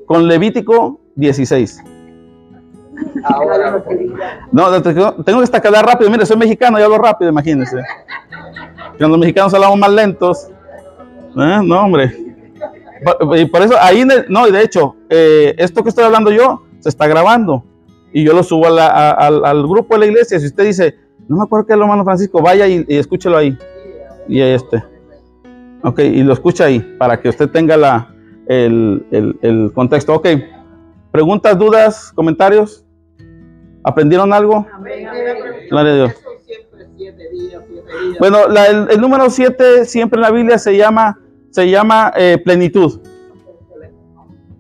[0.06, 1.84] con Levítico 16.
[4.52, 4.82] No,
[5.24, 6.10] tengo que hablar rápido.
[6.10, 7.78] Mire, soy mexicano y hablo rápido, imagínense.
[8.98, 10.48] Cuando los mexicanos hablamos más lentos.
[11.38, 11.60] ¿Eh?
[11.64, 12.14] No, hombre.
[13.38, 16.90] Y por eso, ahí, no, y de hecho, eh, esto que estoy hablando yo se
[16.90, 17.64] está grabando
[18.12, 20.40] y yo lo subo a la- a- al, al grupo de la iglesia.
[20.40, 20.98] Si usted dice,
[21.30, 23.58] no me acuerdo qué es lo hermano Francisco, vaya y, escúchelo ahí.
[24.28, 24.84] Y este.
[25.84, 28.14] Ok, y lo escucha ahí para que usted tenga la,
[28.48, 30.14] el, el- el contexto.
[30.14, 30.28] Ok,
[31.12, 32.84] preguntas, dudas, comentarios.
[33.84, 34.68] ¿Aprendieron algo?
[35.70, 36.12] Gloria a Dios.
[38.20, 41.18] Bueno, la- el, el número 7 siempre en la Biblia se llama,
[41.52, 43.00] se llama eh, plenitud.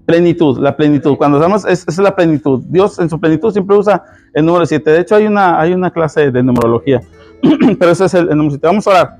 [0.09, 1.17] Plenitud, la plenitud.
[1.17, 2.63] Cuando hablamos, es, es la plenitud.
[2.67, 4.03] Dios en su plenitud siempre usa
[4.33, 4.89] el número 7.
[4.89, 7.01] De hecho, hay una, hay una clase de numerología.
[7.79, 8.65] Pero ese es el, el número 7.
[8.65, 9.17] Vamos a orar.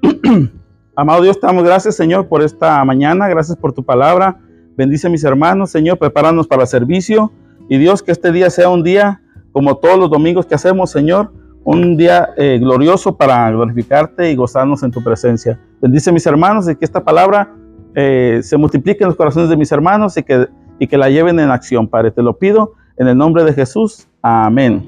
[0.96, 3.28] Amado Dios, te damos gracias, Señor, por esta mañana.
[3.28, 4.38] Gracias por tu palabra.
[4.78, 5.98] Bendice a mis hermanos, Señor.
[5.98, 7.30] Prepáranos para el servicio.
[7.68, 9.20] Y Dios, que este día sea un día
[9.52, 11.34] como todos los domingos que hacemos, Señor.
[11.64, 15.60] Un día eh, glorioso para glorificarte y gozarnos en tu presencia.
[15.82, 17.54] Bendice a mis hermanos y que esta palabra
[17.94, 21.38] eh, se multiplique en los corazones de mis hermanos y que, y que la lleven
[21.40, 22.10] en acción, Padre.
[22.10, 24.06] Te lo pido en el nombre de Jesús.
[24.22, 24.84] Amén.